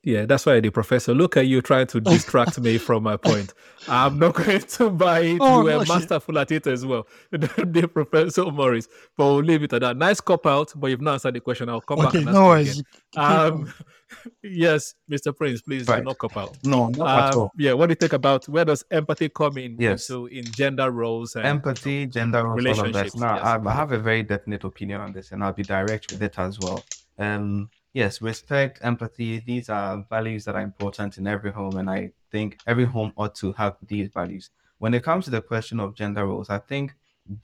[0.06, 1.14] Yeah, that's why the professor.
[1.14, 3.54] Look at you trying to distract me from my point.
[3.88, 5.38] I'm not going to buy it.
[5.40, 8.90] Oh, you were masterful at it as well, the professor Morris.
[9.16, 9.96] But we'll leave it at that.
[9.96, 11.70] Nice cop out, but you've not answered the question.
[11.70, 12.16] I'll come okay, back.
[12.16, 12.84] And no worries.
[13.16, 13.74] Um,
[14.44, 15.34] yes, Mr.
[15.34, 16.00] Prince, please right.
[16.00, 16.58] do not cop out.
[16.66, 17.52] No, not um, at all.
[17.58, 19.78] Yeah, what do you think about where does empathy come in?
[19.80, 20.06] Yes.
[20.08, 23.16] So in gender roles and empathy, gender roles, relationships.
[23.16, 23.66] Now, yes.
[23.66, 26.60] I have a very definite opinion on this, and I'll be direct with it as
[26.60, 26.84] well.
[27.18, 31.78] Um, yes, respect, empathy, these are values that are important in every home.
[31.78, 34.50] And I think every home ought to have these values.
[34.80, 36.96] When it comes to the question of gender roles, I think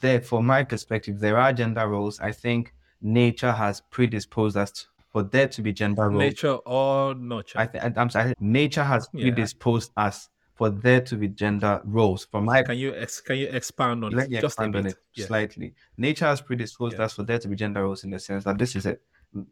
[0.02, 2.20] that from my perspective, there are gender roles.
[2.20, 6.20] I think nature has predisposed us for there to be gender roles.
[6.20, 7.60] Nature or nurture?
[7.60, 8.34] I think I'm sorry.
[8.40, 10.06] Nature has predisposed yeah.
[10.06, 12.26] us for there to be gender roles.
[12.26, 14.42] For my can you ex- can you expand on let it?
[14.42, 15.26] Just expand on it yeah.
[15.26, 15.74] slightly.
[15.98, 17.06] Nature has predisposed yeah.
[17.06, 19.02] us for there to be gender roles in the sense that this is it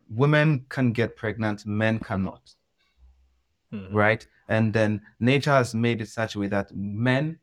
[0.09, 2.53] women can get pregnant, men cannot.
[3.73, 3.95] Mm-hmm.
[3.95, 4.27] Right?
[4.47, 7.39] And then nature has made it such a way that men,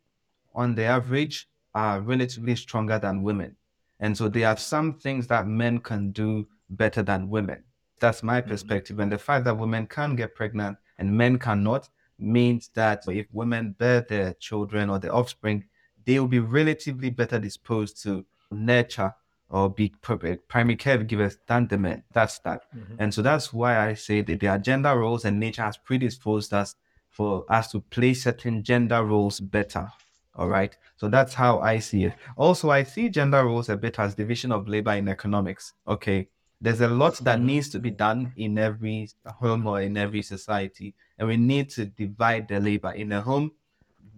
[0.55, 3.57] on the average, are relatively stronger than women.
[4.01, 7.63] And so there are some things that men can do better than women.
[8.01, 8.51] That's my mm-hmm.
[8.51, 8.99] perspective.
[8.99, 13.75] And the fact that women can get pregnant and men cannot means that if women
[13.79, 15.65] bear their children or their offspring,
[16.05, 19.13] they will be relatively better disposed to nurture
[19.55, 22.03] or be primary caregivers than the men.
[22.13, 22.65] That's that.
[22.77, 22.97] Mm-hmm.
[22.99, 26.75] And so that's why I say that the gender roles and nature has predisposed us
[27.09, 29.93] for us to play certain gender roles better.
[30.35, 30.77] All right.
[30.97, 32.15] So that's how I see it.
[32.37, 35.75] Also, I see gender roles a bit as division of labor in economics.
[35.87, 36.27] Okay.
[36.61, 37.47] There's a lot that mm-hmm.
[37.47, 40.97] needs to be done in every home or in every society.
[41.17, 42.91] And we need to divide the labor.
[42.91, 43.53] In a home,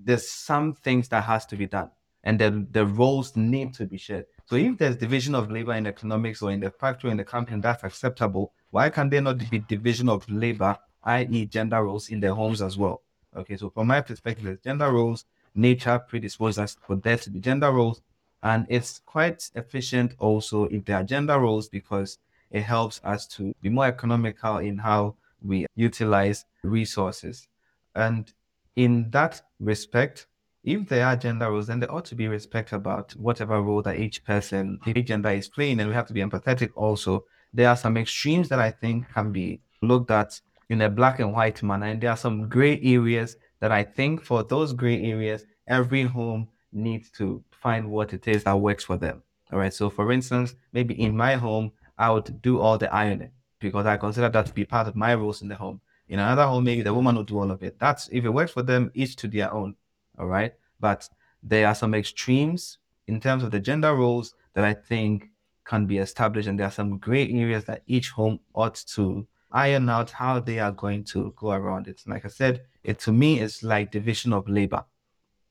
[0.02, 1.90] there's some things that has to be done.
[2.24, 5.86] And the, the roles need to be shared so if there's division of labor in
[5.86, 8.52] economics or in the factory in the company, that's acceptable.
[8.70, 12.78] Why can there not be division of labor, i.e., gender roles in their homes as
[12.78, 13.02] well?
[13.36, 15.24] Okay, so from my perspective, gender roles,
[15.54, 18.02] nature predisposes us for there to be gender roles,
[18.42, 22.18] and it's quite efficient also if there are gender roles because
[22.50, 27.48] it helps us to be more economical in how we utilize resources.
[27.96, 28.32] And
[28.76, 30.28] in that respect,
[30.66, 34.00] if there are gender roles, then there ought to be respect about whatever role that
[34.00, 37.24] each person, each gender is playing, and we have to be empathetic also.
[37.54, 41.32] There are some extremes that I think can be looked at in a black and
[41.32, 45.46] white manner, and there are some gray areas that I think for those gray areas,
[45.68, 49.22] every home needs to find what it is that works for them.
[49.52, 49.72] All right.
[49.72, 53.96] So, for instance, maybe in my home, I would do all the ironing because I
[53.96, 55.80] consider that to be part of my roles in the home.
[56.08, 57.78] In another home, maybe the woman will do all of it.
[57.78, 59.76] That's if it works for them, each to their own.
[60.18, 60.52] All right.
[60.80, 61.08] But
[61.42, 65.30] there are some extremes in terms of the gender roles that I think
[65.64, 69.88] can be established, and there are some gray areas that each home ought to iron
[69.88, 72.02] out how they are going to go around it.
[72.06, 74.84] Like I said, it to me is like division of labor.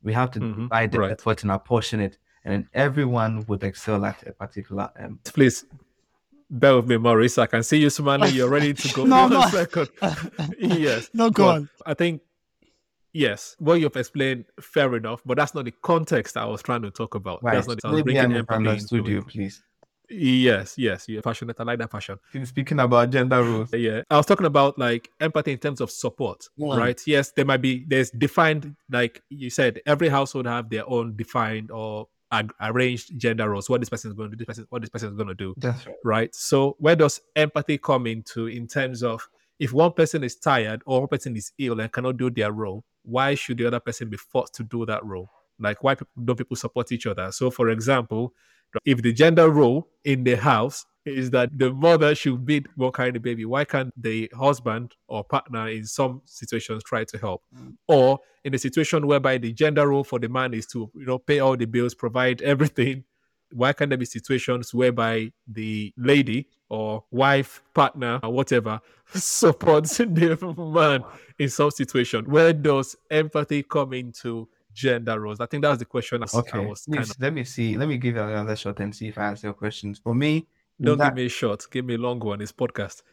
[0.03, 0.63] We have to mm-hmm.
[0.63, 1.11] divide the right.
[1.11, 4.89] effort and apportion it, and everyone would excel at a particular.
[4.99, 5.65] Um, Please
[6.49, 7.37] bear with me, Morris.
[7.37, 8.33] I can see you smiling.
[8.33, 9.05] You're ready to go.
[9.05, 9.47] no, no.
[9.47, 9.89] second.
[10.59, 11.09] yes.
[11.13, 11.69] No, go on.
[11.85, 12.21] I think
[13.15, 16.91] yes, what you've explained, fair enough, but that's not the context I was trying to
[16.91, 17.41] talk about.
[17.41, 17.53] Right.
[17.53, 19.63] That's not the, Maybe I you, please.
[20.07, 21.59] Yes, yes, you're passionate.
[21.59, 22.19] I like that passion.
[22.43, 23.73] Speaking about gender roles.
[23.73, 24.03] Yeah.
[24.09, 26.75] I was talking about like empathy in terms of support, yeah.
[26.75, 27.01] right?
[27.07, 31.71] Yes, there might be there's defined like you said, every household have their own defined
[31.71, 33.67] or ag- arranged gender roles.
[33.67, 35.33] What this person is going to do, this person, what this person is going to
[35.33, 35.55] do.
[35.57, 35.95] That's right.
[36.03, 36.35] Right.
[36.35, 39.27] So where does empathy come into in terms of
[39.59, 42.83] if one person is tired or one person is ill and cannot do their role,
[43.05, 45.29] why should the other person be forced to do that role?
[45.59, 47.31] Like why don't people support each other?
[47.31, 48.33] So for example,
[48.83, 53.11] if the gender role in the house is that the mother should be more carry
[53.11, 57.43] the baby, why can't the husband or partner in some situations try to help?
[57.55, 57.75] Mm.
[57.87, 61.19] Or in a situation whereby the gender role for the man is to you know
[61.19, 63.03] pay all the bills, provide everything,
[63.53, 68.81] why can't there be situations whereby the lady or wife, partner, or whatever
[69.13, 71.03] supports the man
[71.39, 72.25] in some situation?
[72.25, 75.39] Where does empathy come into gender roles?
[75.39, 76.23] I think that was the question.
[76.23, 77.19] okay, I was of...
[77.19, 77.77] let me see.
[77.77, 79.99] Let me give you another shot and see if I answer your questions.
[79.99, 80.47] For me,
[80.81, 81.09] don't that...
[81.09, 81.65] give me a short.
[81.71, 82.41] Give me a long one.
[82.41, 83.03] It's podcast.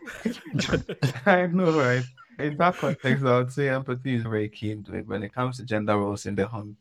[1.26, 2.04] I know, right?
[2.38, 5.06] In that context, I would say empathy is very key into it.
[5.06, 6.76] When it comes to gender roles in the home,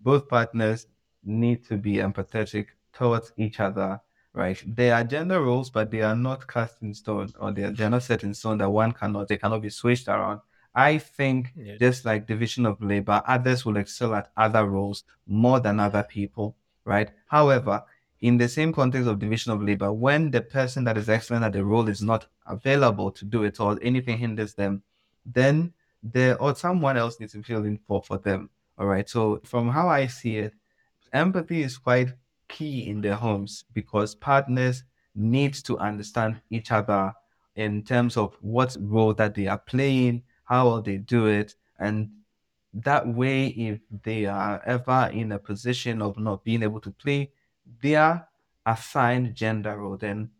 [0.00, 0.86] both partners
[1.24, 4.00] need to be empathetic towards each other.
[4.34, 4.62] Right?
[4.66, 7.84] There are gender roles, but they are not cast in stone, or they are, they
[7.84, 9.28] are not set in stone that one cannot.
[9.28, 10.40] They cannot be switched around.
[10.74, 11.76] I think yeah.
[11.76, 16.56] just like division of labor, others will excel at other roles more than other people,
[16.84, 17.10] right?
[17.26, 17.84] However,
[18.22, 21.52] in the same context of division of labor, when the person that is excellent at
[21.52, 24.82] the role is not available to do it or anything hinders them,
[25.26, 28.48] then there or someone else needs to fill in for, for them.
[28.78, 29.08] All right.
[29.08, 30.54] So from how I see it,
[31.12, 32.14] empathy is quite
[32.52, 34.84] key in their homes because partners
[35.16, 37.12] need to understand each other
[37.56, 40.22] in terms of what role that they are playing
[40.52, 41.54] how will they do it?
[41.78, 42.10] And
[42.74, 47.32] that way, if they are ever in a position of not being able to play
[47.80, 48.28] their
[48.66, 50.30] assigned gender role, then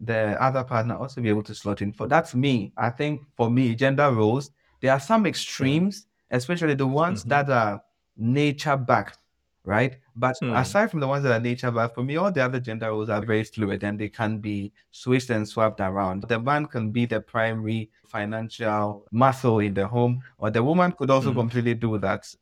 [0.00, 1.92] the other partner also be able to slot in.
[1.92, 2.72] For that's me.
[2.76, 4.50] I think for me, gender roles,
[4.80, 7.28] there are some extremes, especially the ones mm-hmm.
[7.28, 7.82] that are
[8.16, 9.18] nature backed
[9.64, 9.98] right?
[10.16, 10.52] But hmm.
[10.52, 13.08] aside from the ones that are nature, but for me, all the other gender roles
[13.08, 16.24] are very fluid and they can be switched and swapped around.
[16.28, 21.10] The man can be the primary financial muscle in the home, or the woman could
[21.10, 21.38] also hmm.
[21.38, 22.32] completely do that.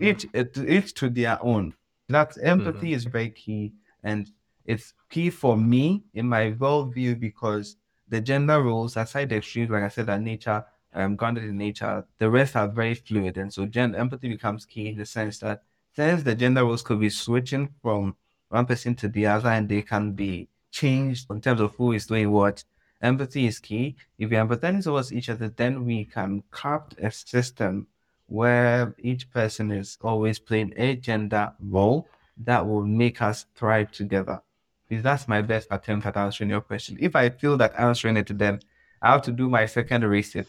[0.00, 1.74] Each, each to their own.
[2.08, 2.94] That empathy mm-hmm.
[2.94, 3.72] is very key,
[4.02, 4.30] and
[4.64, 7.76] it's key for me in my worldview because
[8.08, 10.64] the gender roles, aside the extremes, like I said, are nature
[10.94, 12.04] um, grounded in nature.
[12.18, 15.62] The rest are very fluid, and so gen- empathy becomes key in the sense that
[15.96, 18.14] since the gender roles could be switching from
[18.50, 22.06] one person to the other and they can be changed in terms of who is
[22.06, 22.62] doing what,
[23.00, 23.96] empathy is key.
[24.18, 27.86] If we empathize towards each other, then we can craft a system
[28.26, 32.08] where each person is always playing a gender role
[32.44, 34.42] that will make us thrive together.
[34.88, 36.98] Because that's my best attempt at answering your question.
[37.00, 38.60] If I feel that answering it, then
[39.00, 40.46] I have to do my second reset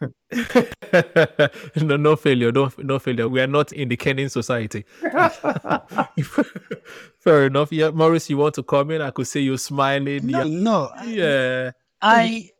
[1.76, 3.28] no, no failure, no, no failure.
[3.28, 4.84] We are not in the Kenyan society.
[7.18, 7.72] Fair enough.
[7.72, 9.02] Yeah, Morris, you want to come in?
[9.02, 10.26] I could see you smiling.
[10.26, 10.62] No, yeah.
[10.62, 10.90] no.
[11.06, 11.70] Yeah.
[12.00, 12.50] I.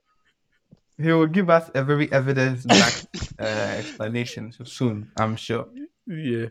[0.99, 3.07] He will give us a very evidence-backed
[3.41, 5.11] uh, explanation soon.
[5.17, 5.67] I'm sure.
[6.07, 6.49] Yeah.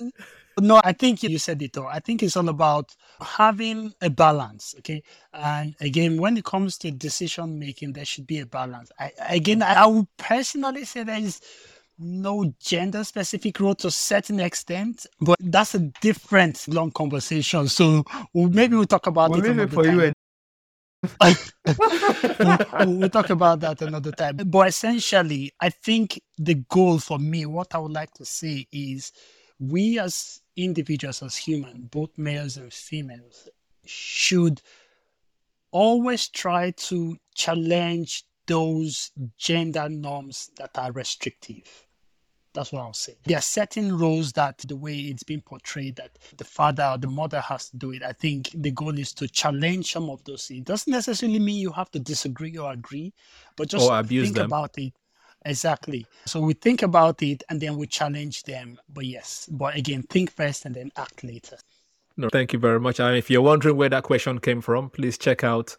[0.62, 1.88] No, I think you said it all.
[1.88, 4.76] I think it's all about having a balance.
[4.80, 5.04] Okay.
[5.34, 8.92] And again, when it comes to decision making, there should be a balance.
[9.00, 11.42] I, again, I, would personally say there is
[11.98, 17.68] no gender specific role to a certain extent, but that's a different long conversation.
[17.68, 18.04] So
[18.34, 20.00] maybe we'll talk about we'll it another for time.
[20.00, 20.14] You and-
[23.00, 24.38] we'll talk about that another time.
[24.46, 29.14] But essentially, I think the goal for me, what I would like to say is
[29.60, 33.50] we as individuals as human, both males and females,
[33.86, 34.62] should
[35.72, 41.86] always try to challenge those gender norms that are restrictive.
[42.54, 43.16] That's what I'll say.
[43.26, 47.08] There are certain roles that the way it's been portrayed that the father or the
[47.08, 48.02] mother has to do it.
[48.02, 50.62] I think the goal is to challenge some of those things.
[50.62, 53.14] It doesn't necessarily mean you have to disagree or agree,
[53.56, 54.48] but just think them.
[54.48, 54.94] about it.
[55.46, 56.06] Exactly.
[56.26, 58.80] So we think about it and then we challenge them.
[58.94, 61.58] But yes, but again, think first and then act later.
[62.18, 63.00] No, thank you very much.
[63.00, 65.78] And if you're wondering where that question came from, please check out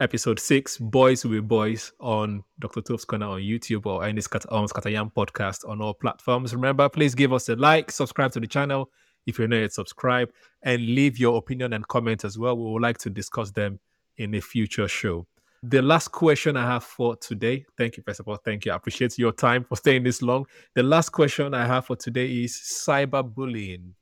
[0.00, 2.82] episode six, Boys with Boys, on Dr.
[2.82, 6.54] Corner on YouTube or any on Scatter Yarn podcast on all platforms.
[6.54, 8.90] Remember, please give us a like, subscribe to the channel
[9.26, 10.32] if you're not yet subscribed,
[10.62, 12.56] and leave your opinion and comment as well.
[12.56, 13.78] We would like to discuss them
[14.16, 15.26] in a future show.
[15.62, 18.72] The last question I have for today, thank you, first of all, thank you.
[18.72, 20.46] I appreciate your time for staying this long.
[20.74, 23.92] The last question I have for today is cyberbullying.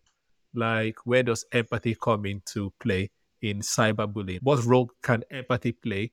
[0.55, 3.11] Like, where does empathy come into play?
[3.43, 4.41] in cyberbullying?
[4.43, 6.13] What role can empathy play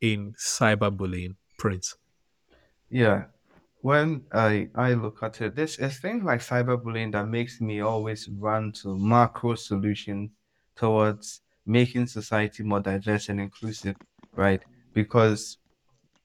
[0.00, 1.96] in cyberbullying, Prince?
[2.88, 3.24] Yeah.
[3.82, 8.28] When I, I look at it, this is things like cyberbullying that makes me always
[8.28, 10.30] run to macro solutions
[10.76, 13.96] towards making society more diverse and inclusive,
[14.34, 14.62] right?
[14.92, 15.58] Because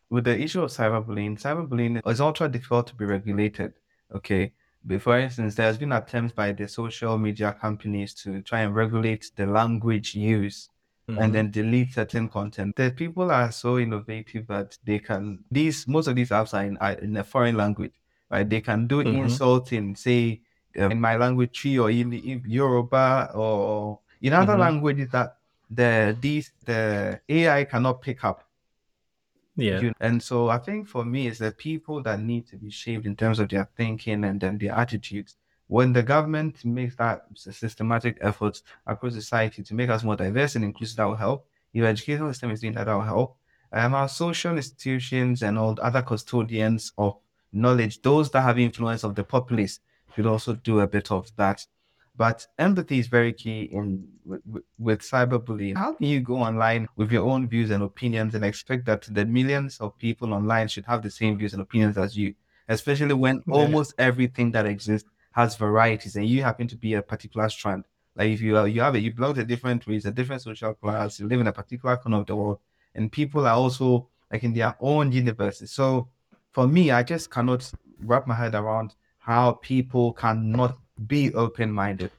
[0.09, 3.73] with the issue of cyberbullying, cyberbullying is ultra difficult to be regulated.
[4.13, 4.53] Okay
[4.85, 9.31] But for instance, there's been attempts by the social media companies to try and regulate
[9.35, 10.69] the language use
[11.09, 11.19] mm-hmm.
[11.19, 12.75] and then delete certain content.
[12.75, 16.77] The people are so innovative that they can these most of these apps are in,
[16.77, 17.93] are in a foreign language,
[18.29, 18.47] right?
[18.47, 19.23] They can do mm-hmm.
[19.23, 20.41] insulting, say
[20.79, 24.61] uh, in my language, tree or in, in Yoruba or in other mm-hmm.
[24.61, 25.37] languages that
[25.71, 28.44] the these the AI cannot pick up.
[29.55, 29.79] Yeah.
[29.79, 33.05] You, and so I think for me, it's the people that need to be shaped
[33.05, 35.37] in terms of their thinking and then their attitudes.
[35.67, 40.63] When the government makes that systematic efforts across society to make us more diverse and
[40.63, 41.47] inclusive, that will help.
[41.73, 43.37] Your educational system is doing that, that will help.
[43.71, 47.17] Um, our social institutions and all other custodians of
[47.51, 49.79] knowledge, those that have influence of the populace,
[50.15, 51.65] should also do a bit of that.
[52.17, 54.41] But empathy is very key in with,
[54.79, 55.75] with cyberbullying.
[55.77, 59.25] How can you go online with your own views and opinions and expect that the
[59.25, 62.33] millions of people online should have the same views and opinions as you?
[62.69, 63.53] Especially when yeah.
[63.53, 67.83] almost everything that exists has varieties, and you happen to be a particular strand.
[68.15, 70.41] Like if you are, you have a, you belong to a different race, a different
[70.41, 72.59] social class, you live in a particular corner of the world,
[72.95, 75.71] and people are also like in their own universes.
[75.71, 76.07] So
[76.53, 82.11] for me, I just cannot wrap my head around how people cannot be open minded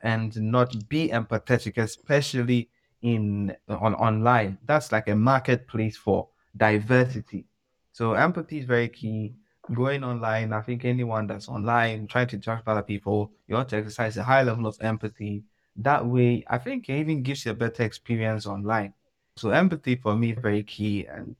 [0.00, 2.68] and not be empathetic, especially
[3.02, 4.58] in on online.
[4.66, 7.46] That's like a marketplace for diversity.
[7.92, 9.34] So empathy is very key.
[9.72, 13.70] Going online, I think anyone that's online trying to interact with other people, you want
[13.70, 15.42] to exercise a high level of empathy.
[15.76, 18.92] That way, I think it even gives you a better experience online.
[19.36, 21.34] So empathy for me is very key, and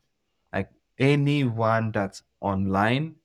[0.52, 3.16] like anyone that's online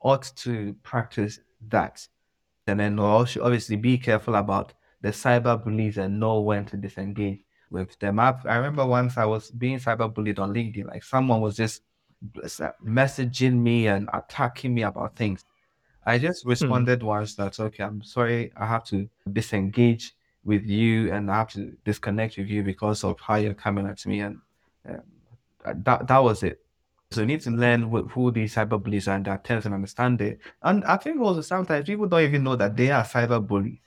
[0.00, 2.06] ought to practice that
[2.68, 7.40] and then also obviously be careful about the cyber bullies and know when to disengage
[7.70, 8.18] with them.
[8.18, 11.82] I, I remember once I was being cyber bullied on LinkedIn, like someone was just
[12.84, 15.44] messaging me and attacking me about things.
[16.04, 16.50] I just hmm.
[16.50, 20.14] responded once that okay, I'm sorry, I have to disengage
[20.44, 24.04] with you and I have to disconnect with you because of how you're coming at
[24.06, 24.38] me, and
[24.88, 24.96] uh,
[25.84, 26.60] that that was it.
[27.10, 30.20] So you need to learn who these cyber bullies are and their terms and understand
[30.20, 30.40] it.
[30.62, 33.78] And I think also sometimes people don't even know that they are cyber bullies.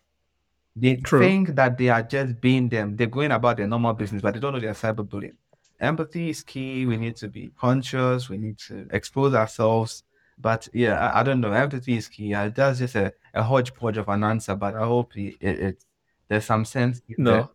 [0.75, 1.19] They True.
[1.19, 2.95] think that they are just being them.
[2.95, 5.35] They're going about their normal business, but they don't know they're cyberbullying.
[5.79, 6.85] Empathy is key.
[6.85, 8.29] We need to be conscious.
[8.29, 10.03] We need to expose ourselves.
[10.37, 11.51] But yeah, I, I don't know.
[11.51, 12.33] Empathy is key.
[12.33, 15.85] Uh, that's just a, a hodgepodge of an answer, but I hope it, it, it
[16.27, 17.01] there's some sense.
[17.17, 17.49] No, there.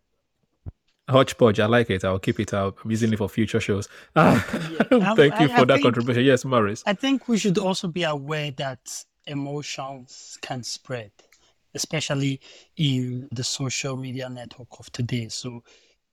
[1.08, 2.04] Hodgepodge, I like it.
[2.04, 2.78] I'll keep it up.
[2.84, 3.88] I'm using it for future shows.
[4.16, 4.44] Ah,
[4.90, 5.14] yeah.
[5.14, 6.24] Thank I, you for I that think, contribution.
[6.24, 6.82] Yes, Morris.
[6.86, 11.12] I think we should also be aware that emotions can spread,
[11.74, 12.40] especially
[12.76, 15.28] in the social media network of today.
[15.28, 15.62] So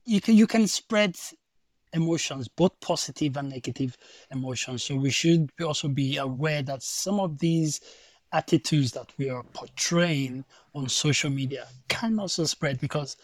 [0.05, 1.15] you can you can spread
[1.93, 3.97] emotions, both positive and negative
[4.31, 4.83] emotions.
[4.83, 7.81] So we should also be aware that some of these
[8.31, 13.15] attitudes that we are portraying on social media can also spread because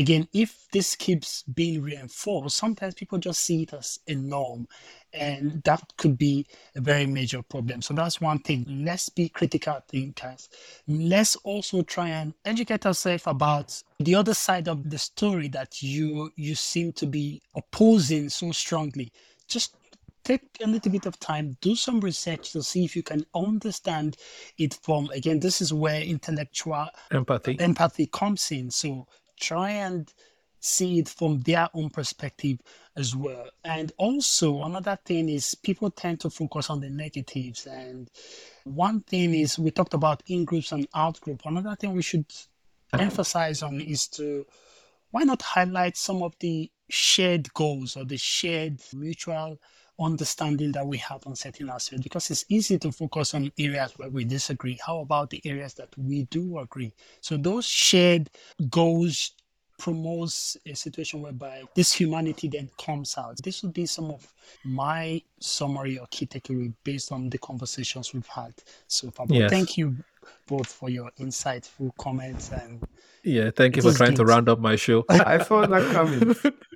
[0.00, 4.66] again, if this keeps being reinforced, sometimes people just see it as a norm,
[5.12, 7.82] and that could be a very major problem.
[7.82, 8.64] So that's one thing.
[8.66, 10.48] Let's be critical thinkers.
[10.88, 16.30] Let's also try and educate ourselves about the other side of the story that you
[16.34, 19.12] you seem to be opposing so strongly.
[19.48, 19.76] Just
[20.24, 24.16] take a little bit of time, do some research to see if you can understand
[24.58, 28.70] it from, again, this is where intellectual empathy, empathy comes in.
[28.70, 29.06] So
[29.40, 30.12] try and
[30.60, 32.58] see it from their own perspective
[32.96, 33.48] as well.
[33.64, 37.66] And also, another thing is people tend to focus on the negatives.
[37.66, 38.10] And
[38.64, 41.42] one thing is, we talked about in groups and out group.
[41.44, 42.26] Another thing we should
[42.92, 44.44] emphasize on is to
[45.10, 49.58] why not highlight some of the shared goals or the shared mutual
[50.00, 54.08] understanding that we have on certain aspects because it's easy to focus on areas where
[54.08, 54.78] we disagree.
[54.84, 56.92] How about the areas that we do agree?
[57.20, 58.30] So those shared
[58.70, 59.32] goals
[59.78, 63.38] promotes a situation whereby this humanity then comes out.
[63.42, 64.32] This would be some of
[64.62, 68.52] my summary or key takeaway based on the conversations we've had
[68.86, 69.26] so far.
[69.30, 69.50] Yes.
[69.50, 69.96] Thank you
[70.46, 72.84] both for your insightful comments and
[73.22, 74.18] yeah, thank you for trying good.
[74.18, 75.04] to round up my show.
[75.10, 76.34] I thought that coming.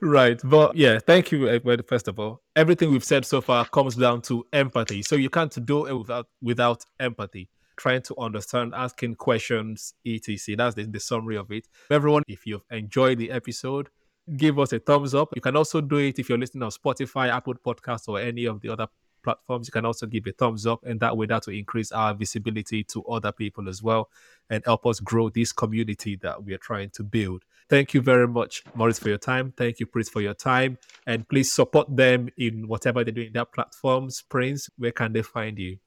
[0.00, 0.40] right.
[0.44, 1.48] But yeah, thank you.
[1.48, 5.02] Eh, first of all, everything we've said so far comes down to empathy.
[5.02, 7.48] So you can't do it without without empathy.
[7.76, 10.56] Trying to understand, asking questions, etc.
[10.56, 11.66] That's the, the summary of it.
[11.90, 13.88] Everyone, if you've enjoyed the episode,
[14.36, 15.30] give us a thumbs up.
[15.34, 18.60] You can also do it if you're listening on Spotify, Apple Podcasts, or any of
[18.60, 18.88] the other
[19.22, 19.68] platforms.
[19.68, 22.84] You can also give a thumbs up, and that way that will increase our visibility
[22.84, 24.10] to other people as well
[24.50, 27.44] and help us grow this community that we are trying to build.
[27.70, 29.54] Thank you very much, Morris, for your time.
[29.56, 30.76] Thank you, Prince, for your time.
[31.06, 34.22] And please support them in whatever they're doing in their platforms.
[34.28, 35.78] Prince, where can they find you?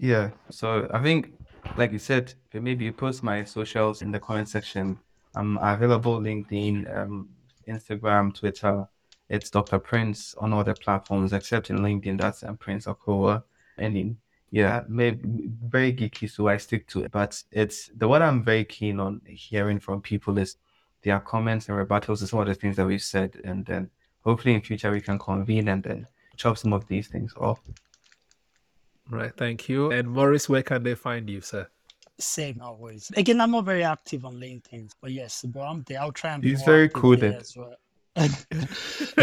[0.00, 1.32] Yeah, so I think,
[1.76, 4.98] like you said, maybe you post my socials in the comment section.
[5.36, 7.28] I'm available LinkedIn, um,
[7.68, 8.88] Instagram, Twitter.
[9.28, 9.78] It's Dr.
[9.78, 12.20] Prince on all the platforms except in LinkedIn.
[12.20, 13.44] That's um, Prince Okowa.
[13.76, 14.16] And in
[14.50, 15.20] yeah, maybe
[15.62, 17.12] very geeky, so I stick to it.
[17.12, 20.56] But it's the one I'm very keen on hearing from people is
[21.02, 23.90] their comments and rebuttals to some of the things that we've said, and then
[24.24, 27.60] hopefully in future we can convene and then chop some of these things off.
[29.10, 29.90] Right, thank you.
[29.90, 31.68] And Morris, where can they find you, sir?
[32.20, 33.10] Same always.
[33.16, 36.00] Again, I'm not very active on LinkedIn, but yes, but I'm there.
[36.00, 36.50] I'll try and be.
[36.50, 37.34] He's very cool then.
[37.34, 37.76] As well.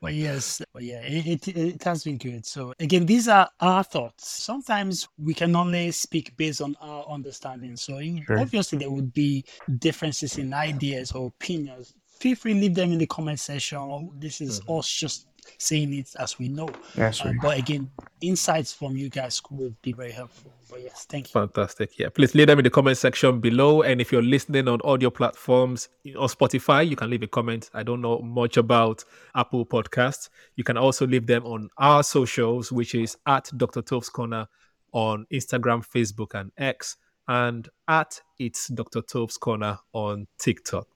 [0.00, 2.44] but yes, but yeah, it, it, it has been good.
[2.44, 4.28] So again, these are our thoughts.
[4.42, 7.76] Sometimes we can only speak based on our understanding.
[7.76, 8.38] So sure.
[8.38, 9.44] obviously there would be
[9.78, 11.94] differences in ideas or opinions.
[12.18, 14.10] Feel free leave them in the comment section.
[14.18, 14.78] This is mm-hmm.
[14.78, 15.26] us just
[15.58, 16.68] saying it as we know.
[16.94, 17.28] That's uh.
[17.28, 17.90] Uh, but again,
[18.20, 20.52] insights from you guys will be very helpful.
[20.68, 21.40] But yes, thank you.
[21.40, 21.98] Fantastic.
[21.98, 23.82] Yeah, please leave them in the comment section below.
[23.82, 25.88] And if you're listening on audio platforms
[26.18, 27.70] on Spotify, you can leave a comment.
[27.72, 30.28] I don't know much about Apple Podcasts.
[30.56, 33.82] You can also leave them on our socials, which is at Dr.
[33.82, 34.48] Tove's Corner
[34.92, 36.96] on Instagram, Facebook, and X,
[37.28, 39.02] and at It's Dr.
[39.02, 40.88] Tove's Corner on TikTok.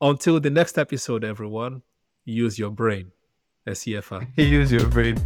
[0.00, 1.82] Until the next episode, everyone,
[2.24, 3.12] use your brain.
[3.66, 4.26] SCFR.
[4.36, 5.16] Use your brain.